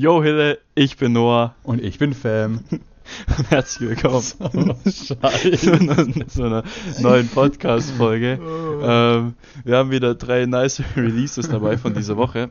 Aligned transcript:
Yo 0.00 0.22
Hille, 0.22 0.60
ich 0.76 0.96
bin 0.96 1.12
Noah. 1.12 1.56
Und 1.64 1.82
ich 1.82 1.98
bin 1.98 2.14
Fam. 2.14 2.60
Herzlich 3.48 3.88
willkommen 3.88 4.22
So, 4.22 5.16
zu 5.16 5.72
einer, 5.72 6.28
zu 6.28 6.44
einer 6.44 6.62
neuen 7.00 7.26
Podcast-Folge. 7.26 8.38
Ähm, 8.80 9.34
wir 9.64 9.76
haben 9.76 9.90
wieder 9.90 10.14
drei 10.14 10.46
nice 10.46 10.84
Releases 10.96 11.48
dabei 11.48 11.76
von 11.76 11.94
dieser 11.94 12.16
Woche. 12.16 12.48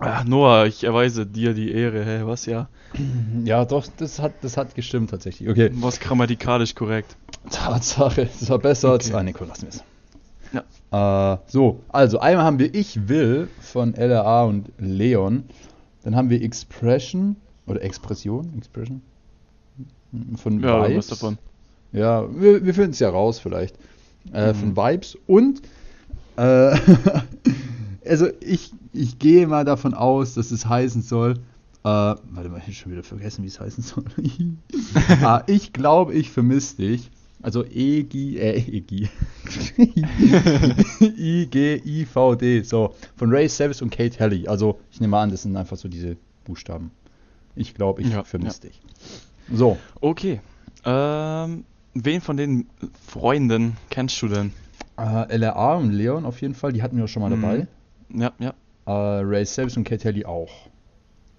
Ah, 0.00 0.24
Noah, 0.24 0.66
ich 0.66 0.82
erweise 0.82 1.26
dir 1.26 1.54
die 1.54 1.70
Ehre. 1.70 2.04
Hä, 2.04 2.22
was 2.24 2.46
ja? 2.46 2.68
Ja, 3.44 3.64
doch, 3.64 3.86
das 3.96 4.18
hat, 4.18 4.32
das 4.42 4.56
hat 4.56 4.74
gestimmt 4.74 5.10
tatsächlich. 5.10 5.48
Okay. 5.48 5.70
Was 5.74 6.00
grammatikalisch 6.00 6.74
korrekt? 6.74 7.14
Tatsache, 7.52 8.28
das 8.40 8.50
war 8.50 8.58
besser 8.58 8.90
als. 8.90 9.06
Okay. 9.06 9.16
Ah, 9.16 9.22
nee, 9.22 9.32
komm, 9.32 9.46
lassen 9.46 9.62
wir 9.62 9.68
es. 9.68 9.84
Ja. 10.90 11.34
Äh, 11.34 11.38
so, 11.46 11.84
also 11.88 12.18
einmal 12.18 12.44
haben 12.44 12.58
wir 12.58 12.74
Ich 12.74 13.08
Will 13.08 13.46
von 13.60 13.94
LRA 13.94 14.42
und 14.42 14.72
Leon. 14.78 15.44
Dann 16.08 16.16
haben 16.16 16.30
wir 16.30 16.40
Expression 16.40 17.36
oder 17.66 17.82
Expression, 17.82 18.50
Expression 18.56 19.02
von 20.36 20.58
Ja, 20.62 20.80
was 20.80 20.88
Vibes. 20.88 21.06
davon. 21.08 21.36
Ja, 21.92 22.26
wir, 22.34 22.64
wir 22.64 22.72
finden 22.72 22.92
es 22.92 22.98
ja 22.98 23.10
raus 23.10 23.38
vielleicht. 23.38 23.76
Äh, 24.32 24.54
Mhm. 24.54 24.56
Von 24.56 24.76
Vibes 24.78 25.18
und 25.26 25.60
äh, 26.38 26.40
also 28.06 28.28
ich, 28.40 28.72
ich 28.94 29.18
gehe 29.18 29.46
mal 29.46 29.66
davon 29.66 29.92
aus, 29.92 30.32
dass 30.32 30.50
es 30.50 30.64
heißen 30.64 31.02
soll. 31.02 31.32
Äh, 31.32 31.36
warte 31.84 32.48
mal, 32.48 32.56
ich 32.56 32.62
habe 32.62 32.72
schon 32.72 32.92
wieder 32.92 33.02
vergessen, 33.02 33.44
wie 33.44 33.48
es 33.48 33.60
heißen 33.60 33.84
soll. 33.84 34.04
ah, 35.22 35.42
ich 35.46 35.74
glaube, 35.74 36.14
ich 36.14 36.30
vermisse 36.30 36.76
dich. 36.76 37.10
Also 37.42 37.64
EGI, 37.64 38.38
äh, 38.38 38.58
EGI. 38.58 39.08
I-G-I-V-D. 41.00 42.62
So, 42.62 42.94
von 43.16 43.30
Ray 43.30 43.48
Savage 43.48 43.82
und 43.82 43.90
Kate 43.90 44.18
Helly. 44.18 44.48
Also, 44.48 44.80
ich 44.90 45.00
nehme 45.00 45.16
an, 45.18 45.30
das 45.30 45.42
sind 45.42 45.56
einfach 45.56 45.76
so 45.76 45.88
diese 45.88 46.16
Buchstaben. 46.44 46.90
Ich 47.54 47.74
glaube, 47.74 48.02
ich 48.02 48.08
Ja, 48.10 48.24
vermisse 48.24 48.62
dich. 48.62 48.80
So, 49.52 49.78
Okay. 50.00 50.40
Ähm, 50.84 51.64
wen 51.94 52.20
von 52.20 52.36
den 52.36 52.68
Freunden 53.06 53.76
kennst 53.90 54.22
du 54.22 54.28
denn? 54.28 54.52
Äh, 54.96 55.36
LRA 55.36 55.74
und 55.74 55.90
Leon 55.92 56.24
auf 56.24 56.40
jeden 56.40 56.54
Fall, 56.54 56.72
die 56.72 56.82
hatten 56.82 56.96
wir 56.96 57.08
schon 57.08 57.20
mal 57.22 57.30
Mhm. 57.36 57.42
dabei. 57.42 57.66
Ja, 58.14 58.32
ja. 58.38 58.54
Äh, 58.86 59.22
Ray 59.24 59.44
Savage 59.44 59.76
und 59.76 59.84
Kate 59.84 60.04
Helly 60.04 60.24
auch. 60.24 60.50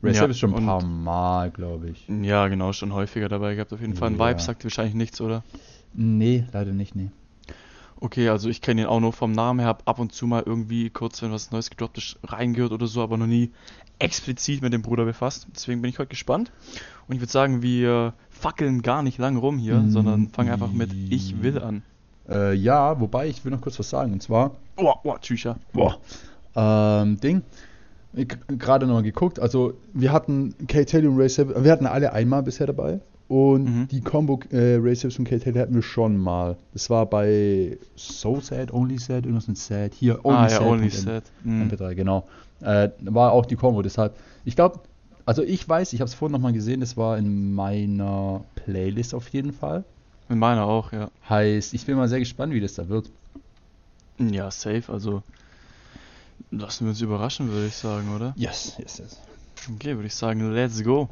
Ray 0.04 0.14
Ja, 0.14 0.22
Savage 0.22 0.38
schon 0.38 0.54
ein 0.54 0.66
paar 0.66 0.84
Mal, 0.84 1.52
glaube 1.52 1.90
ich. 1.90 2.06
Ja, 2.22 2.48
genau, 2.50 2.74
schon 2.74 2.94
häufiger 2.94 3.30
dabei 3.30 3.56
gehabt 3.56 3.72
auf 3.74 3.80
jeden 3.82 3.96
Fall. 3.96 4.10
Ein 4.12 4.18
Ja. 4.20 4.30
Vibe 4.30 4.42
sagt 4.42 4.62
dir 4.62 4.66
wahrscheinlich 4.66 4.96
nichts, 4.96 5.22
oder? 5.22 5.44
Nee, 5.94 6.46
leider 6.52 6.72
nicht, 6.72 6.96
nee. 6.96 7.10
Okay, 8.02 8.30
also 8.30 8.48
ich 8.48 8.62
kenne 8.62 8.82
ihn 8.82 8.88
auch 8.88 9.02
nur 9.02 9.12
vom 9.12 9.34
Namen 9.34 9.60
her, 9.60 9.68
hab 9.68 9.88
ab 9.88 10.00
und 10.00 10.14
zu 10.14 10.26
mal 10.26 10.44
irgendwie 10.46 10.90
kurz, 10.90 11.22
wenn 11.22 11.32
was 11.34 11.52
Neues 11.52 11.70
gedroppt 11.70 11.98
ist, 11.98 12.18
reingehört 12.24 12.72
oder 12.72 12.88
so, 12.88 13.02
aber 13.02 13.18
noch 13.18 13.28
nie 13.28 13.52
explizit 14.00 14.62
mit 14.62 14.72
dem 14.72 14.82
Bruder 14.82 15.04
befasst. 15.04 15.48
Deswegen 15.54 15.82
bin 15.82 15.90
ich 15.90 16.00
heute 16.00 16.08
gespannt. 16.10 16.52
Und 17.08 17.16
ich 17.16 17.22
würde 17.22 17.32
sagen, 17.32 17.62
wir 17.62 18.14
fackeln 18.30 18.82
gar 18.82 19.04
nicht 19.04 19.18
lang 19.18 19.36
rum 19.36 19.58
hier, 19.58 19.80
Mm, 19.80 19.92
sondern 19.92 20.30
fangen 20.30 20.50
einfach 20.52 20.72
mit 20.72 20.94
Ich 21.10 21.44
will 21.44 21.60
an. 21.62 21.82
Äh, 22.30 22.54
ja, 22.54 23.02
wobei 23.02 23.28
ich 23.28 23.44
will 23.44 23.52
noch 23.52 23.60
kurz 23.60 23.78
was 23.80 23.90
sagen. 23.90 24.14
Und 24.14 24.24
zwar, 24.24 24.52
Oh, 24.78 24.94
oh, 25.04 25.16
Tschücher. 25.20 25.58
boah, 25.74 25.98
ähm, 26.56 27.20
Ding. 27.20 27.42
Gerade 28.14 28.88
noch 28.88 28.94
mal 28.96 29.04
geguckt. 29.04 29.40
Also, 29.40 29.74
wir 29.94 30.14
hatten 30.14 30.56
Ray 30.72 31.30
Savage, 31.30 31.64
wir 31.64 31.72
hatten 31.72 31.86
alle 31.86 32.14
einmal 32.14 32.44
bisher 32.44 32.66
dabei. 32.68 33.02
Und 33.30 33.64
Mhm. 33.66 33.88
die 33.90 34.02
Combo 34.02 34.40
äh, 34.52 34.80
Savage 34.96 35.20
und 35.20 35.26
Kate 35.26 35.46
Helly 35.46 35.60
hatten 35.60 35.76
wir 35.76 35.84
schon 35.84 36.18
mal. 36.18 36.58
Das 36.74 36.90
war 36.90 37.06
bei 37.06 37.78
So 37.96 38.42
Sad, 38.42 38.74
Only 38.74 38.98
Sad, 38.98 39.26
irgendwas 39.26 39.48
mit 39.48 39.58
Sad. 39.58 39.94
Hier, 39.94 40.26
Only 40.26 40.38
ah, 40.38 40.44
ja, 40.44 40.50
Sad. 40.50 40.62
Only 40.64 40.84
mit 40.86 40.94
Sad. 40.94 41.24
Mhm. 41.44 41.70
MP3, 41.70 41.94
genau. 41.94 42.28
Äh, 42.62 42.90
war 43.02 43.32
auch 43.32 43.46
die 43.46 43.56
Combo, 43.56 43.84
deshalb. 43.84 44.16
Ich 44.46 44.56
glaube, 44.56 44.80
also 45.28 45.44
ich 45.44 45.70
weiß, 45.70 45.94
ich 45.94 46.02
habe 46.02 46.10
es 46.10 46.16
vorhin 46.16 46.34
nochmal 46.34 46.54
gesehen, 46.54 46.80
das 46.80 46.98
war 46.98 47.20
in 47.20 47.54
meiner 47.54 48.44
Playlist 48.56 49.14
auf 49.14 49.28
jeden 49.30 49.54
Fall. 49.54 49.84
Mit 50.28 50.40
meiner 50.40 50.66
auch, 50.66 50.92
ja. 50.92 51.12
Heißt, 51.30 51.76
ich 51.76 51.86
bin 51.86 51.98
mal 51.98 52.10
sehr 52.10 52.20
gespannt, 52.20 52.52
wie 52.52 52.60
das 52.60 52.74
da 52.74 52.90
wird. 52.90 53.12
Ja, 54.18 54.50
safe, 54.50 54.92
also 54.92 55.22
lassen 56.50 56.86
wir 56.86 56.90
uns 56.90 57.02
überraschen, 57.02 57.52
würde 57.52 57.68
ich 57.68 57.76
sagen, 57.76 58.14
oder? 58.16 58.34
Yes, 58.36 58.74
yes, 58.80 58.98
yes. 58.98 59.18
Okay, 59.76 59.96
würde 59.96 60.08
ich 60.08 60.16
sagen, 60.16 60.52
let's 60.52 60.84
go. 60.84 61.10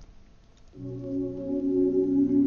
Thank 0.80 1.04
you. 1.04 2.47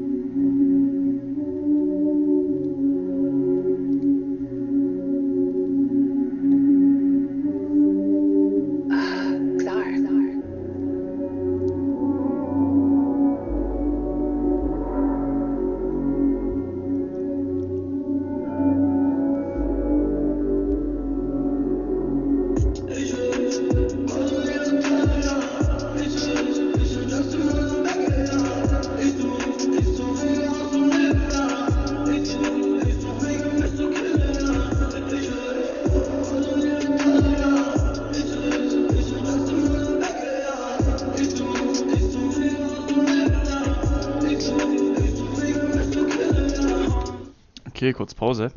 Okay, 47.90 47.96
kurz 47.96 48.14
Pause. 48.14 48.52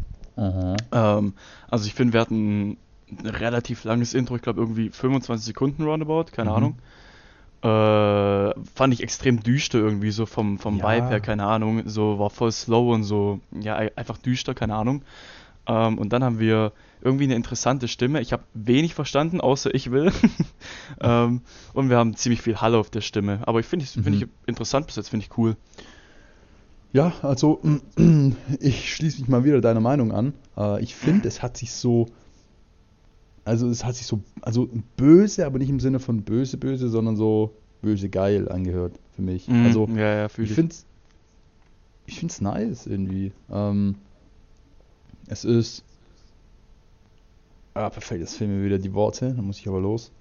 Ähm, 0.91 1.33
also 1.69 1.87
ich 1.87 1.93
finde, 1.93 2.13
wir 2.13 2.21
hatten 2.21 2.77
ein 3.09 3.25
relativ 3.25 3.83
langes 3.83 4.13
Intro, 4.13 4.35
ich 4.35 4.41
glaube 4.41 4.61
irgendwie 4.61 4.89
25 4.89 5.45
Sekunden 5.45 5.83
roundabout, 5.83 6.25
keine 6.31 6.51
Mhm. 6.51 6.55
Ahnung. 6.55 6.75
Äh, 7.63 8.53
fand 8.75 8.93
ich 8.93 9.01
extrem 9.01 9.41
düster 9.41 9.79
irgendwie, 9.79 10.11
so 10.11 10.25
vom, 10.25 10.59
vom 10.59 10.77
Ja. 10.77 10.83
Vibe 10.85 11.07
her, 11.09 11.19
keine 11.21 11.45
Ahnung. 11.45 11.83
So 11.87 12.19
war 12.19 12.29
voll 12.29 12.51
slow 12.51 12.93
und 12.93 13.03
so, 13.03 13.39
ja, 13.59 13.75
ei- 13.77 13.91
einfach 13.95 14.17
düster, 14.17 14.53
keine 14.53 14.75
Ahnung. 14.75 15.03
Ähm, 15.65 15.97
und 15.97 16.11
dann 16.11 16.23
haben 16.23 16.39
wir 16.39 16.73
irgendwie 17.01 17.23
eine 17.23 17.35
interessante 17.35 17.87
Stimme. 17.87 18.19
Ich 18.21 18.33
habe 18.33 18.43
wenig 18.53 18.93
verstanden, 18.93 19.39
außer 19.41 19.73
ich 19.73 19.91
will. 19.91 20.11
ähm, 21.01 21.41
und 21.73 21.89
wir 21.89 21.97
haben 21.97 22.15
ziemlich 22.15 22.41
viel 22.41 22.57
Halle 22.61 22.77
auf 22.77 22.89
der 22.89 23.01
Stimme. 23.01 23.39
Aber 23.47 23.61
ich 23.61 23.65
finde 23.65 23.85
es 23.85 23.93
find 23.93 24.07
Mhm. 24.07 24.13
ich 24.13 24.27
interessant 24.45 24.87
bis 24.87 24.97
jetzt, 24.97 25.09
finde 25.09 25.25
ich 25.25 25.37
cool. 25.37 25.55
Ja, 26.93 27.11
also 27.23 27.59
ich 28.59 28.93
schließe 28.95 29.19
mich 29.21 29.27
mal 29.27 29.43
wieder 29.43 29.61
deiner 29.61 29.79
Meinung 29.79 30.11
an. 30.11 30.33
Äh, 30.55 30.81
ich 30.83 30.95
finde, 30.95 31.27
es 31.27 31.41
hat 31.41 31.57
sich 31.57 31.71
so, 31.71 32.07
also 33.45 33.67
es 33.67 33.83
hat 33.83 33.95
sich 33.95 34.05
so, 34.05 34.21
also 34.41 34.69
böse, 34.95 35.45
aber 35.45 35.57
nicht 35.57 35.69
im 35.69 35.79
Sinne 35.79 35.99
von 35.99 36.21
böse, 36.23 36.57
böse, 36.57 36.89
sondern 36.89 37.15
so 37.17 37.51
böse 37.81 38.09
geil 38.09 38.47
angehört 38.47 38.99
für 39.15 39.23
mich. 39.23 39.47
Mhm, 39.47 39.65
Also 39.65 39.87
ja, 39.89 40.15
ja, 40.15 40.25
ich 40.27 40.37
ich. 40.39 40.51
finde 40.53 40.73
es 40.73 40.85
ich 42.05 42.19
find's 42.19 42.41
nice 42.41 42.85
irgendwie. 42.85 43.31
Ähm, 43.49 43.95
es 45.27 45.45
ist. 45.45 45.83
Ah, 47.75 47.89
perfekt, 47.89 48.19
jetzt 48.21 48.35
fehlen 48.35 48.55
mir 48.59 48.65
wieder 48.65 48.77
die 48.77 48.93
Worte, 48.93 49.33
dann 49.33 49.45
muss 49.45 49.57
ich 49.57 49.67
aber 49.67 49.79
los. 49.79 50.11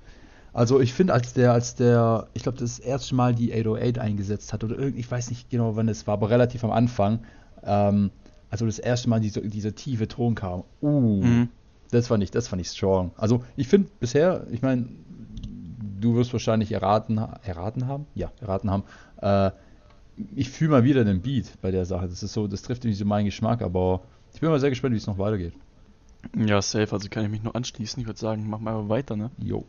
Also 0.53 0.81
ich 0.81 0.93
finde, 0.93 1.15
als 1.15 1.33
der, 1.33 1.53
als 1.53 1.75
der, 1.75 2.29
ich 2.35 2.43
glaube, 2.43 2.59
das 2.59 2.79
erste 2.79 3.15
Mal 3.15 3.35
die 3.35 3.53
808 3.53 3.99
eingesetzt 3.99 4.53
hat, 4.53 4.63
oder 4.65 4.79
irgend, 4.79 4.99
ich 4.99 5.11
weiß 5.11 5.31
nicht 5.31 5.49
genau, 5.51 5.77
wann 5.77 5.89
es 5.89 6.07
war, 6.07 6.15
aber 6.15 6.31
relativ 6.31 6.63
am 6.65 6.71
Anfang, 6.73 7.21
ähm, 7.65 8.11
also 8.51 8.67
das 8.67 8.79
erste 8.79 9.09
Mal 9.09 9.21
diese, 9.21 9.41
dieser 9.41 9.75
tiefe 9.75 10.09
Ton 10.09 10.35
kam, 10.35 10.65
uh, 10.83 11.25
Mhm. 11.25 11.49
das 11.91 12.09
fand 12.09 12.23
ich, 12.23 12.31
das 12.31 12.49
fand 12.49 12.61
ich 12.61 12.69
strong. 12.69 13.13
Also 13.17 13.43
ich 13.57 13.67
finde 13.69 13.89
bisher, 13.99 14.47
ich 14.51 14.61
meine, 14.61 14.89
du 16.01 16.17
wirst 16.17 16.33
wahrscheinlich 16.35 16.71
erraten, 16.73 17.19
erraten 17.45 17.87
haben? 17.87 18.07
Ja, 18.15 18.31
erraten 18.41 18.71
haben. 18.71 18.85
Äh, 19.23 19.53
ich 20.35 20.51
fühle 20.51 20.71
mal 20.73 20.85
wieder 20.85 21.05
den 21.05 21.23
Beat 21.23 21.47
bei 21.63 21.71
der 21.71 21.87
Sache. 21.87 22.09
Das 22.09 22.23
ist 22.23 22.35
so, 22.35 22.47
das 22.47 22.61
trifft 22.61 22.85
irgendwie 22.85 22.99
so 22.99 23.07
meinen 23.07 23.25
Geschmack, 23.25 23.63
aber 23.63 24.03
ich 24.35 24.41
bin 24.41 24.51
mal 24.51 24.61
sehr 24.61 24.69
gespannt, 24.71 24.93
wie 24.93 24.99
es 24.99 25.07
noch 25.07 25.17
weitergeht. 25.17 25.55
Ja, 26.37 26.61
safe, 26.61 26.93
also 26.93 27.09
kann 27.09 27.25
ich 27.25 27.31
mich 27.31 27.43
nur 27.43 27.57
anschließen. 27.57 28.01
Ich 28.01 28.07
würde 28.07 28.21
sagen, 28.21 28.49
mach 28.49 28.61
mal 28.61 28.89
weiter, 28.89 29.17
ne? 29.17 29.31
Jo. 29.39 29.65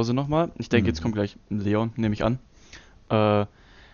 Pause 0.00 0.14
nochmal. 0.14 0.50
Ich 0.56 0.70
denke, 0.70 0.84
Mhm. 0.84 0.88
jetzt 0.88 1.02
kommt 1.02 1.14
gleich 1.14 1.36
Leon, 1.50 1.92
nehme 1.96 2.14
ich 2.14 2.24
an. 2.24 2.38
Äh, 3.10 3.44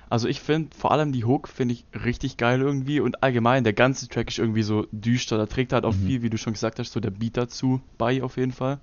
also 0.09 0.29
ich 0.29 0.41
finde 0.41 0.69
vor 0.77 0.93
allem 0.93 1.11
die 1.11 1.25
Hook 1.25 1.49
finde 1.49 1.75
ich 1.75 1.85
richtig 2.05 2.37
geil 2.37 2.61
irgendwie 2.61 3.01
und 3.01 3.25
allgemein 3.25 3.65
der 3.65 3.73
ganze 3.73 4.07
Track 4.07 4.29
ist 4.29 4.39
irgendwie 4.39 4.63
so 4.63 4.87
düster. 4.93 5.37
Da 5.37 5.47
trägt 5.47 5.73
halt 5.73 5.85
auch 5.85 5.95
Mhm. 5.95 6.07
viel, 6.07 6.23
wie 6.23 6.31
du 6.31 6.39
schon 6.39 6.53
gesagt 6.53 6.79
hast, 6.79 6.93
so 6.93 7.01
der 7.01 7.11
Beat 7.11 7.37
dazu 7.37 7.81
bei 7.99 8.23
auf 8.23 8.37
jeden 8.37 8.53
Fall. 8.53 8.79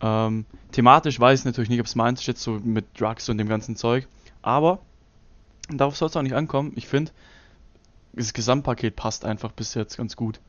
Ähm, 0.00 0.44
thematisch 0.72 1.20
weiß 1.20 1.38
ich 1.38 1.44
natürlich 1.44 1.70
nicht, 1.70 1.78
ob 1.78 1.86
es 1.86 1.94
meins 1.94 2.22
ist 2.22 2.26
jetzt 2.26 2.42
so 2.42 2.58
mit 2.64 2.86
Drugs 3.00 3.28
und 3.28 3.38
dem 3.38 3.48
ganzen 3.48 3.76
Zeug. 3.76 4.08
Aber 4.42 4.80
darauf 5.70 5.96
soll 5.96 6.08
es 6.08 6.16
auch 6.16 6.22
nicht 6.22 6.34
ankommen. 6.34 6.72
Ich 6.74 6.88
finde, 6.88 7.12
das 8.14 8.32
Gesamtpaket 8.32 8.96
passt 8.96 9.24
einfach 9.24 9.52
bis 9.52 9.74
jetzt 9.74 9.96
ganz 9.96 10.16
gut. 10.16 10.40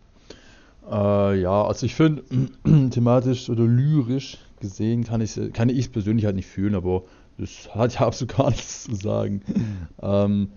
Äh, 0.89 1.39
ja, 1.39 1.63
also 1.63 1.85
ich 1.85 1.93
finde, 1.93 2.23
thematisch 2.89 3.47
oder 3.51 3.63
lyrisch 3.65 4.39
gesehen 4.63 5.03
kann 5.03 5.21
ich 5.21 5.39
kann 5.53 5.69
ich 5.69 5.79
es 5.79 5.89
persönlich 5.89 6.25
halt 6.25 6.35
nicht 6.35 6.47
fühlen, 6.47 6.73
aber 6.73 7.03
das 7.37 7.69
hat 7.75 7.93
ja 7.95 8.01
absolut 8.07 8.35
gar 8.35 8.49
nichts 8.49 8.85
zu 8.85 8.95
sagen. 8.95 9.41
ähm, 10.01 10.49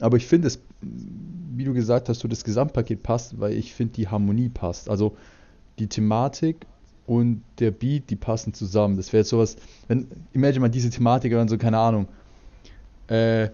aber 0.00 0.16
ich 0.16 0.26
finde 0.26 0.48
es, 0.48 0.60
wie 0.80 1.64
du 1.64 1.72
gesagt 1.72 2.08
hast, 2.08 2.20
so 2.20 2.28
das 2.28 2.42
Gesamtpaket 2.42 3.02
passt, 3.02 3.38
weil 3.38 3.52
ich 3.52 3.74
finde 3.74 3.92
die 3.94 4.08
Harmonie 4.08 4.48
passt. 4.48 4.90
Also 4.90 5.16
die 5.78 5.86
Thematik 5.86 6.66
und 7.06 7.42
der 7.58 7.70
Beat, 7.70 8.10
die 8.10 8.16
passen 8.16 8.54
zusammen. 8.54 8.96
Das 8.96 9.12
wäre 9.12 9.20
jetzt 9.20 9.30
sowas, 9.30 9.56
wenn, 9.86 10.08
imagine 10.32 10.60
mal 10.60 10.68
diese 10.68 10.90
Thematik 10.90 11.32
dann 11.32 11.48
so, 11.48 11.58
keine 11.58 11.78
Ahnung, 11.78 12.08
äh, 13.08 13.50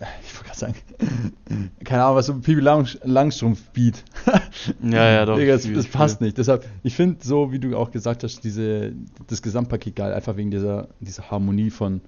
ich 0.22 0.34
wollte 0.34 0.46
gerade 0.46 0.58
sagen, 0.58 1.70
keine 1.84 2.04
Ahnung, 2.04 2.16
was 2.16 2.26
so 2.26 2.32
ein 2.32 2.42
Pipi 2.42 2.60
Lang 2.60 2.88
Langstrumpf-Beat. 3.02 4.04
Ja, 4.82 5.10
ja, 5.10 5.26
doch. 5.26 5.36
Digga, 5.36 5.54
das, 5.54 5.70
das 5.72 5.86
passt 5.86 6.20
nicht. 6.20 6.38
Deshalb, 6.38 6.66
ich 6.82 6.94
finde 6.94 7.18
so, 7.22 7.52
wie 7.52 7.58
du 7.58 7.76
auch 7.76 7.90
gesagt 7.90 8.24
hast, 8.24 8.42
diese, 8.42 8.92
das 9.28 9.42
Gesamtpaket 9.42 9.96
geil, 9.96 10.12
einfach 10.12 10.36
wegen 10.36 10.50
dieser, 10.50 10.88
dieser 11.00 11.30
Harmonie 11.30 11.70
von 11.70 12.00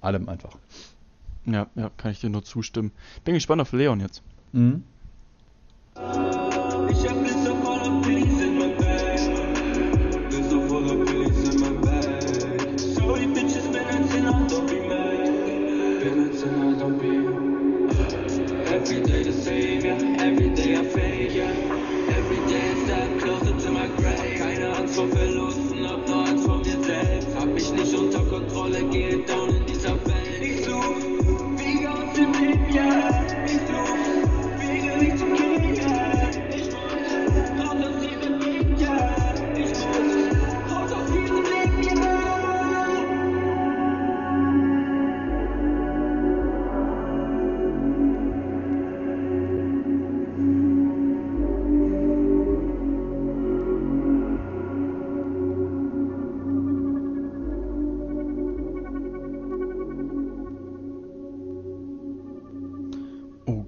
allem 0.00 0.28
einfach. 0.28 0.56
Ja, 1.44 1.66
ja, 1.74 1.90
kann 1.96 2.10
ich 2.10 2.20
dir 2.20 2.30
nur 2.30 2.44
zustimmen. 2.44 2.92
Bin 3.24 3.34
gespannt 3.34 3.60
auf 3.60 3.72
Leon 3.72 4.00
jetzt. 4.00 4.22
Mhm. 4.52 4.82
Ich 6.90 7.08
hab 7.08 7.45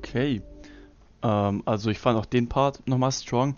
Okay. 0.08 0.42
Ähm, 1.22 1.62
also 1.66 1.90
ich 1.90 1.98
fand 1.98 2.18
auch 2.18 2.26
den 2.26 2.48
Part 2.48 2.86
nochmal 2.86 3.12
strong. 3.12 3.56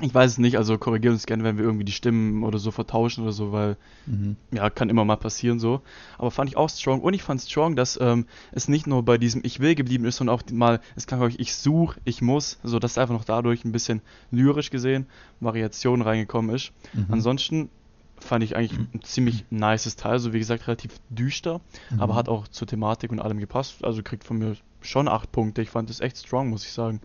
Ich 0.00 0.12
weiß 0.12 0.32
es 0.32 0.38
nicht, 0.38 0.56
also 0.58 0.76
korrigiert 0.76 1.12
uns 1.12 1.24
gerne, 1.24 1.44
wenn 1.44 1.56
wir 1.56 1.64
irgendwie 1.64 1.84
die 1.84 1.92
Stimmen 1.92 2.42
oder 2.42 2.58
so 2.58 2.72
vertauschen 2.72 3.22
oder 3.22 3.32
so, 3.32 3.52
weil 3.52 3.76
Mhm. 4.06 4.36
ja, 4.52 4.68
kann 4.68 4.90
immer 4.90 5.04
mal 5.04 5.16
passieren 5.16 5.60
so. 5.60 5.82
Aber 6.18 6.32
fand 6.32 6.50
ich 6.50 6.56
auch 6.56 6.68
strong 6.68 7.00
und 7.00 7.14
ich 7.14 7.22
fand 7.22 7.40
strong, 7.40 7.76
dass 7.76 7.98
ähm, 8.00 8.26
es 8.50 8.66
nicht 8.66 8.88
nur 8.88 9.04
bei 9.04 9.18
diesem 9.18 9.42
Ich 9.44 9.60
will 9.60 9.76
geblieben 9.76 10.04
ist, 10.04 10.16
sondern 10.16 10.36
auch 10.36 10.42
mal, 10.50 10.80
es 10.96 11.06
kann 11.06 11.22
euch 11.22 11.36
ich 11.38 11.54
such, 11.54 11.94
ich 12.04 12.22
muss, 12.22 12.58
so 12.64 12.80
dass 12.80 12.98
einfach 12.98 13.14
noch 13.14 13.24
dadurch 13.24 13.64
ein 13.64 13.70
bisschen 13.72 14.02
lyrisch 14.32 14.70
gesehen 14.70 15.06
Variation 15.38 16.02
reingekommen 16.02 16.54
ist. 16.54 16.72
Mhm. 16.92 17.06
Ansonsten 17.10 17.70
fand 18.18 18.42
ich 18.44 18.56
eigentlich 18.56 18.78
ein 18.78 19.02
ziemlich 19.02 19.44
nices 19.50 19.96
Teil, 19.96 20.18
so 20.18 20.32
wie 20.32 20.38
gesagt 20.38 20.66
relativ 20.66 20.98
düster, 21.10 21.60
aber 21.98 22.14
Mhm. 22.14 22.16
hat 22.18 22.28
auch 22.28 22.48
zur 22.48 22.66
Thematik 22.66 23.10
und 23.12 23.20
allem 23.20 23.38
gepasst. 23.38 23.84
Also 23.84 24.02
kriegt 24.02 24.24
von 24.24 24.38
mir 24.38 24.56
schon 24.80 25.08
acht 25.08 25.32
Punkte. 25.32 25.62
Ich 25.62 25.70
fand 25.70 25.90
es 25.90 26.00
echt 26.00 26.18
strong, 26.18 26.48
muss 26.50 26.64
ich 26.64 26.72
sagen. 26.72 27.00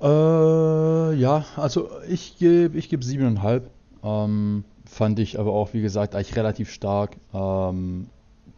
Äh, 0.00 1.14
ja, 1.14 1.44
also 1.56 1.90
ich 2.08 2.36
gebe 2.38 2.76
ich 2.76 2.88
geb 2.88 3.04
siebeneinhalb. 3.04 3.70
Ähm, 4.02 4.64
fand 4.84 5.18
ich 5.18 5.38
aber 5.38 5.52
auch, 5.52 5.72
wie 5.74 5.80
gesagt, 5.82 6.14
eigentlich 6.14 6.36
relativ 6.36 6.70
stark. 6.70 7.16
Ähm, 7.32 8.08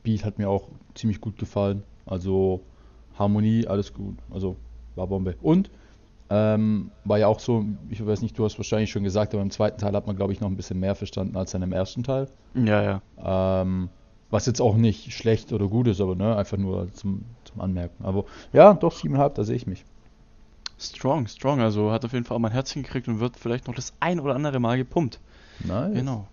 Beat 0.03 0.25
hat 0.25 0.39
mir 0.39 0.49
auch 0.49 0.69
ziemlich 0.95 1.21
gut 1.21 1.39
gefallen. 1.39 1.83
Also 2.07 2.61
Harmonie, 3.19 3.67
alles 3.67 3.93
gut. 3.93 4.17
Also 4.31 4.57
war 4.97 5.07
Bombe. 5.07 5.37
Und 5.43 5.71
ähm, 6.31 6.91
war 7.05 7.19
ja 7.19 7.27
auch 7.27 7.41
so, 7.41 7.65
ich 7.91 8.05
weiß 8.05 8.23
nicht, 8.23 8.39
du 8.39 8.45
hast 8.45 8.59
wahrscheinlich 8.59 8.91
schon 8.91 9.05
gesagt, 9.05 9.35
aber 9.35 9.43
im 9.43 9.51
zweiten 9.51 9.79
Teil 9.79 9.93
hat 9.93 10.07
man, 10.07 10.17
glaube 10.17 10.33
ich, 10.33 10.41
noch 10.41 10.49
ein 10.49 10.57
bisschen 10.57 10.81
mehr 10.81 10.95
verstanden 10.95 11.37
als 11.37 11.55
in 11.55 11.61
dem 11.61 11.73
ersten 11.73 12.03
Teil. 12.03 12.29
Ja, 12.55 12.83
ja. 12.83 13.63
Ähm, 13.63 13.91
was 14.31 14.47
jetzt 14.47 14.61
auch 14.61 14.77
nicht 14.77 15.13
schlecht 15.13 15.53
oder 15.53 15.69
gut 15.69 15.87
ist, 15.87 16.01
aber 16.01 16.17
ne, 16.17 16.37
einfach 16.37 16.57
nur 16.57 16.93
zum, 16.93 17.25
zum 17.45 17.61
Anmerken. 17.61 18.05
Aber 18.05 18.25
ja, 18.53 18.75
doch 18.75 18.93
siebeneinhalb, 18.97 19.35
da 19.35 19.45
sehe 19.45 19.57
ich 19.57 19.67
mich. 19.67 19.85
Strong, 20.79 21.29
strong. 21.29 21.61
Also 21.61 21.93
hat 21.93 22.05
auf 22.05 22.13
jeden 22.13 22.25
Fall 22.25 22.37
auch 22.37 22.41
mein 22.41 22.53
Herzchen 22.53 22.83
gekriegt 22.83 23.07
und 23.07 23.21
wird 23.21 23.37
vielleicht 23.37 23.69
noch 23.69 23.75
das 23.75 23.93
ein 24.01 24.19
oder 24.19 24.35
andere 24.35 24.59
Mal 24.59 24.77
gepumpt. 24.77 25.21
Nice. 25.61 25.95
Genau. 25.95 26.27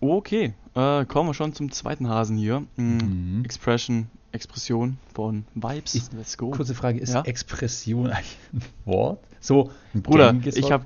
Okay, 0.00 0.52
äh, 0.74 1.04
kommen 1.06 1.30
wir 1.30 1.34
schon 1.34 1.52
zum 1.54 1.70
zweiten 1.70 2.08
Hasen 2.08 2.36
hier. 2.36 2.60
Mm, 2.76 2.82
Mhm. 3.38 3.44
Expression, 3.44 4.08
Expression 4.32 4.98
von 5.14 5.44
Vibes. 5.54 5.94
Ist- 5.94 6.12
Let's 6.12 6.36
go. 6.36 6.50
Kurze 6.50 6.74
Frage, 6.74 6.98
ist 6.98 7.14
Ja? 7.14 7.22
Expression 7.22 8.10
ein 8.10 8.24
Wort? 8.84 9.20
So 9.40 9.70
ein 9.94 10.02
Bruder, 10.02 10.34
ich 10.44 10.70
habe 10.72 10.84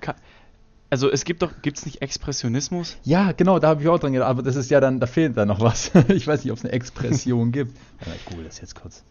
also 0.90 1.10
es 1.10 1.24
gibt 1.24 1.42
doch, 1.42 1.52
gibt's 1.60 1.84
nicht 1.84 2.00
Expressionismus? 2.00 2.96
Ja, 3.04 3.32
genau, 3.32 3.58
da 3.58 3.68
habe 3.68 3.82
ich 3.82 3.88
auch 3.88 3.98
dran 3.98 4.14
gedacht, 4.14 4.30
aber 4.30 4.42
das 4.42 4.56
ist 4.56 4.70
ja 4.70 4.80
dann, 4.80 5.00
da 5.00 5.06
fehlt 5.06 5.36
da 5.36 5.44
noch 5.44 5.60
was. 5.60 5.90
Ich 6.08 6.26
weiß 6.26 6.44
nicht, 6.44 6.50
ob 6.52 6.56
es 6.58 6.64
eine 6.64 6.72
Expression 6.72 7.52
gibt. 7.52 7.76
Aber 8.00 8.14
ich 8.14 8.24
google 8.24 8.44
das 8.44 8.60
jetzt 8.60 8.74
kurz. 8.74 9.02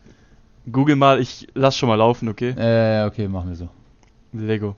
Google 0.72 0.96
mal, 0.96 1.20
ich 1.22 1.48
lass 1.54 1.78
schon 1.78 1.88
mal 1.88 1.96
laufen, 1.96 2.30
okay? 2.30 2.50
Äh, 2.58 3.06
okay, 3.06 3.28
machen 3.28 3.50
wir 3.50 3.56
so. 3.56 3.70
Lego. 4.34 4.76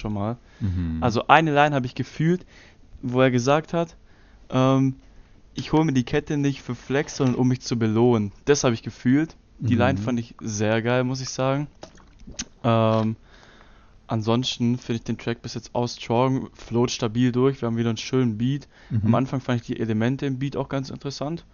Schon 0.00 0.12
mal. 0.14 0.36
Mhm. 0.60 0.98
Also 1.00 1.28
eine 1.28 1.54
Line 1.54 1.74
habe 1.74 1.86
ich 1.86 1.94
gefühlt, 1.94 2.44
wo 3.02 3.20
er 3.20 3.30
gesagt 3.30 3.72
hat, 3.72 3.96
ähm, 4.50 4.96
ich 5.54 5.72
hole 5.72 5.84
mir 5.84 5.92
die 5.92 6.04
Kette 6.04 6.36
nicht 6.36 6.62
für 6.62 6.74
Flex, 6.74 7.16
sondern 7.16 7.36
um 7.36 7.48
mich 7.48 7.60
zu 7.60 7.78
belohnen. 7.78 8.32
Das 8.46 8.64
habe 8.64 8.74
ich 8.74 8.82
gefühlt. 8.82 9.36
Die 9.58 9.74
Mhm. 9.74 9.78
Line 9.80 9.98
fand 9.98 10.18
ich 10.18 10.34
sehr 10.40 10.80
geil, 10.82 11.04
muss 11.04 11.20
ich 11.20 11.28
sagen. 11.28 11.66
Ähm, 12.64 13.16
ansonsten 14.06 14.78
finde 14.78 14.96
ich 14.98 15.04
den 15.04 15.18
Track 15.18 15.42
bis 15.42 15.54
jetzt 15.54 15.74
auch 15.74 15.86
strong, 15.88 16.48
float 16.54 16.90
stabil 16.90 17.32
durch. 17.32 17.60
Wir 17.60 17.66
haben 17.66 17.76
wieder 17.76 17.90
einen 17.90 17.96
schönen 17.98 18.38
Beat. 18.38 18.68
Mhm. 18.90 19.02
Am 19.06 19.14
Anfang 19.14 19.40
fand 19.40 19.60
ich 19.60 19.66
die 19.66 19.80
Elemente 19.80 20.26
im 20.26 20.38
Beat 20.38 20.56
auch 20.56 20.68
ganz 20.68 20.90
interessant. 20.90 21.44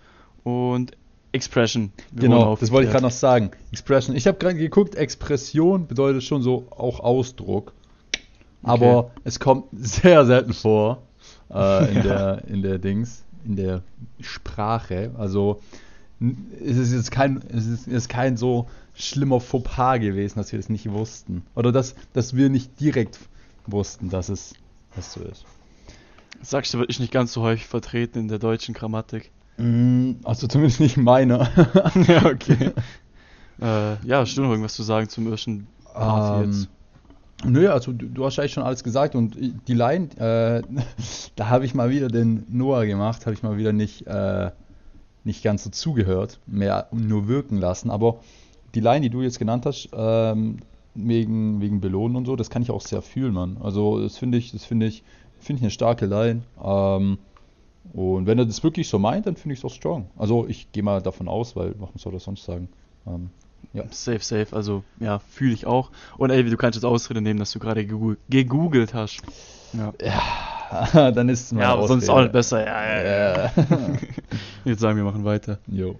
Und 0.45 0.93
Expression. 1.33 1.93
Genau, 2.15 2.57
das 2.57 2.71
wollte 2.71 2.87
ich 2.87 2.93
gerade 2.93 3.05
noch 3.05 3.11
sagen. 3.11 3.51
Expression. 3.73 4.17
Ich 4.17 4.27
habe 4.27 4.39
gerade 4.39 4.55
geguckt, 4.57 4.95
Expression 4.95 5.87
bedeutet 5.87 6.23
schon 6.23 6.41
so 6.41 6.69
auch 6.71 7.01
Ausdruck. 7.01 7.73
Aber 8.67 9.11
es 9.25 9.39
kommt 9.41 9.65
sehr 9.73 10.25
selten 10.27 10.53
vor 10.53 11.03
äh, 11.51 11.91
in, 11.91 11.97
Ja. 11.97 12.03
der, 12.03 12.45
in 12.49 12.63
der 12.63 12.79
Dings, 12.79 13.23
in 13.45 13.57
der 13.57 13.83
Sprache. 14.21 15.13
Also 15.19 15.61
es 16.65 16.77
ist 16.77 16.93
jetzt 16.93 17.11
kein, 17.11 17.43
es 17.49 17.67
ist, 17.67 17.87
ist 17.89 18.09
kein 18.09 18.37
so 18.37 18.67
schlimmer 18.95 19.41
Fauxpas 19.41 19.99
gewesen, 19.99 20.39
dass 20.39 20.53
wir 20.53 20.59
das 20.59 20.69
nicht 20.69 20.91
wussten. 20.91 21.43
Oder 21.55 21.73
dass, 21.73 21.95
dass 22.15 22.35
wir 22.35 22.49
nicht 22.49 22.81
direkt 22.81 23.19
wussten, 23.67 24.09
dass 24.11 24.29
es 24.31 24.55
dass 24.95 25.13
so 25.13 25.21
ist. 25.21 25.45
Sagst 26.43 26.73
du, 26.73 26.79
wird 26.79 26.91
ich 26.91 27.01
nicht 27.01 27.13
ganz 27.13 27.33
so 27.33 27.43
häufig 27.43 27.67
vertreten 27.67 28.19
in 28.19 28.29
der 28.29 28.39
deutschen 28.39 28.75
Grammatik. 28.75 29.31
Mm, 29.59 30.13
Also 30.25 30.47
zumindest 30.47 30.81
nicht 30.81 30.97
meiner. 30.97 31.51
ja, 32.09 32.25
okay. 32.27 32.73
äh, 33.61 34.07
ja, 34.07 34.25
stimmt 34.27 34.47
noch 34.47 34.53
irgendwas 34.53 34.75
zu 34.75 34.83
sagen 34.83 35.09
zum 35.09 35.31
ersten 35.31 35.67
Part 35.93 36.45
Ähm, 36.45 36.51
jetzt. 36.53 36.69
Nö, 37.49 37.69
also 37.71 37.93
du, 37.93 38.07
du 38.07 38.25
hast 38.25 38.39
eigentlich 38.39 38.53
schon 38.53 38.65
alles 38.65 38.83
gesagt 38.83 39.15
und 39.15 39.37
die 39.69 39.75
Line, 39.75 40.09
äh, 40.19 40.63
da 41.37 41.49
habe 41.49 41.65
ich 41.65 41.75
mal 41.75 41.91
wieder 41.91 42.09
den 42.09 42.45
Noah 42.49 42.85
gemacht, 42.87 43.27
habe 43.27 43.35
ich 43.35 43.43
mal 43.43 43.57
wieder 43.57 43.73
nicht, 43.73 44.07
äh, 44.07 44.51
nicht 45.25 45.43
ganz 45.43 45.65
so 45.65 45.71
zugehört, 45.71 46.41
mehr 46.47 46.89
nur 46.93 47.29
wirken 47.29 47.59
lassen, 47.59 47.91
aber 47.91 48.21
die 48.75 48.81
Line, 48.81 49.01
die 49.01 49.11
du 49.11 49.23
jetzt 49.23 49.39
genannt 49.39 49.65
hast, 49.67 49.89
ähm, 49.93 50.59
wegen, 50.95 51.61
wegen 51.61 51.81
Belohnen 51.81 52.17
und 52.17 52.27
so, 52.27 52.37
das 52.37 52.51
kann 52.51 52.63
ich 52.63 52.71
auch 52.71 52.81
sehr 52.81 53.03
fühlen, 53.03 53.33
Mann. 53.33 53.59
Also 53.63 54.01
das 54.01 54.19
finde 54.19 54.39
ich, 54.39 54.53
das 54.53 54.65
finde 54.65 54.87
ich, 54.87 55.03
finde 55.39 55.59
ich 55.59 55.63
eine 55.65 55.71
starke 55.71 56.07
Line. 56.07 56.43
Ähm, 56.63 57.19
und 57.93 58.27
wenn 58.27 58.39
er 58.39 58.47
das 58.47 58.63
wirklich 58.65 58.89
so 58.89 58.99
meint, 58.99 59.27
dann 59.27 59.37
finde 59.37 59.55
ich 59.55 59.61
es 59.61 59.65
auch 59.65 59.73
strong. 59.73 60.07
Also 60.17 60.47
ich 60.49 60.73
gehe 60.73 60.83
mal 60.83 61.01
davon 61.01 61.29
aus, 61.29 61.55
weil, 61.55 61.75
was 61.79 61.91
soll 62.03 62.15
er 62.15 62.21
sonst 62.21 62.45
sagen? 62.45 62.69
Ähm, 63.07 63.31
ja. 63.73 63.85
Safe, 63.91 64.21
safe. 64.21 64.49
Also, 64.55 64.83
ja, 65.01 65.19
fühle 65.19 65.53
ich 65.55 65.67
auch. 65.67 65.91
Und 66.19 66.31
ey, 66.31 66.43
du 66.45 66.57
kannst 66.57 66.77
jetzt 66.77 66.85
Ausrede 66.85 67.21
nehmen, 67.21 67.39
dass 67.39 67.53
du 67.53 67.59
gerade 67.59 67.83
gegoo- 67.83 68.17
gegoogelt 68.29 68.95
hast. 68.95 69.21
Ja, 69.73 69.93
dann 71.13 71.29
ist 71.29 71.47
es 71.47 71.53
meine 71.53 71.65
ja 71.65 71.73
aber 71.73 71.87
sonst 71.89 72.09
auch 72.09 72.21
nicht 72.21 72.33
besser. 72.33 72.65
Ja, 72.65 72.87
ja, 72.87 73.03
ja. 73.03 73.45
Ja. 73.45 73.53
Jetzt 74.65 74.81
sagen 74.81 74.97
wir 74.97 75.05
machen 75.05 75.25
weiter. 75.25 75.59
Jo. 75.67 75.99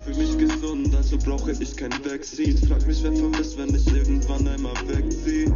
Für 0.00 0.14
mich 0.14 0.36
gesund, 0.36 0.94
also 0.96 1.16
brauche 1.18 1.52
ich 1.52 1.76
kein 1.76 1.90
Backseat. 1.90 2.58
Frag 2.66 2.84
mich, 2.86 3.02
wer 3.04 3.12
vermisst, 3.12 3.56
wenn 3.58 3.74
ich 3.74 3.86
irgendwann 3.86 4.48
einmal 4.48 4.74
wegzieh. 4.88 5.46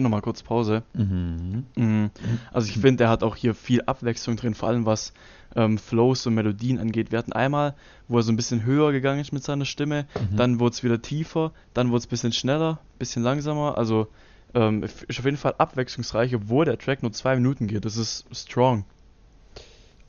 Okay, 0.00 0.04
nochmal 0.04 0.22
kurz 0.22 0.42
Pause. 0.42 0.82
Mhm. 0.94 1.66
Mhm. 1.76 2.10
Also 2.52 2.68
ich 2.68 2.78
finde, 2.78 3.04
er 3.04 3.10
hat 3.10 3.22
auch 3.22 3.36
hier 3.36 3.54
viel 3.54 3.82
Abwechslung 3.82 4.36
drin, 4.36 4.54
vor 4.54 4.68
allem 4.68 4.86
was 4.86 5.12
ähm, 5.54 5.76
Flows 5.76 6.26
und 6.26 6.34
Melodien 6.34 6.78
angeht. 6.78 7.12
Wir 7.12 7.18
hatten 7.18 7.32
einmal, 7.32 7.74
wo 8.08 8.16
er 8.18 8.22
so 8.22 8.32
ein 8.32 8.36
bisschen 8.36 8.64
höher 8.64 8.92
gegangen 8.92 9.20
ist 9.20 9.32
mit 9.32 9.44
seiner 9.44 9.66
Stimme, 9.66 10.06
dann 10.34 10.58
wurde 10.58 10.74
es 10.74 10.82
wieder 10.82 11.02
tiefer, 11.02 11.52
dann 11.74 11.90
wurde 11.90 11.98
es 11.98 12.06
ein 12.06 12.10
bisschen 12.10 12.32
schneller, 12.32 12.78
bisschen 12.98 13.22
langsamer. 13.22 13.76
Also 13.76 14.08
ähm, 14.54 14.82
ist 14.82 15.18
auf 15.18 15.24
jeden 15.24 15.36
Fall 15.36 15.54
abwechslungsreich, 15.58 16.34
obwohl 16.34 16.64
der 16.64 16.78
Track 16.78 17.02
nur 17.02 17.12
zwei 17.12 17.36
Minuten 17.36 17.66
geht. 17.66 17.84
Das 17.84 17.96
ist 17.96 18.24
strong. 18.32 18.84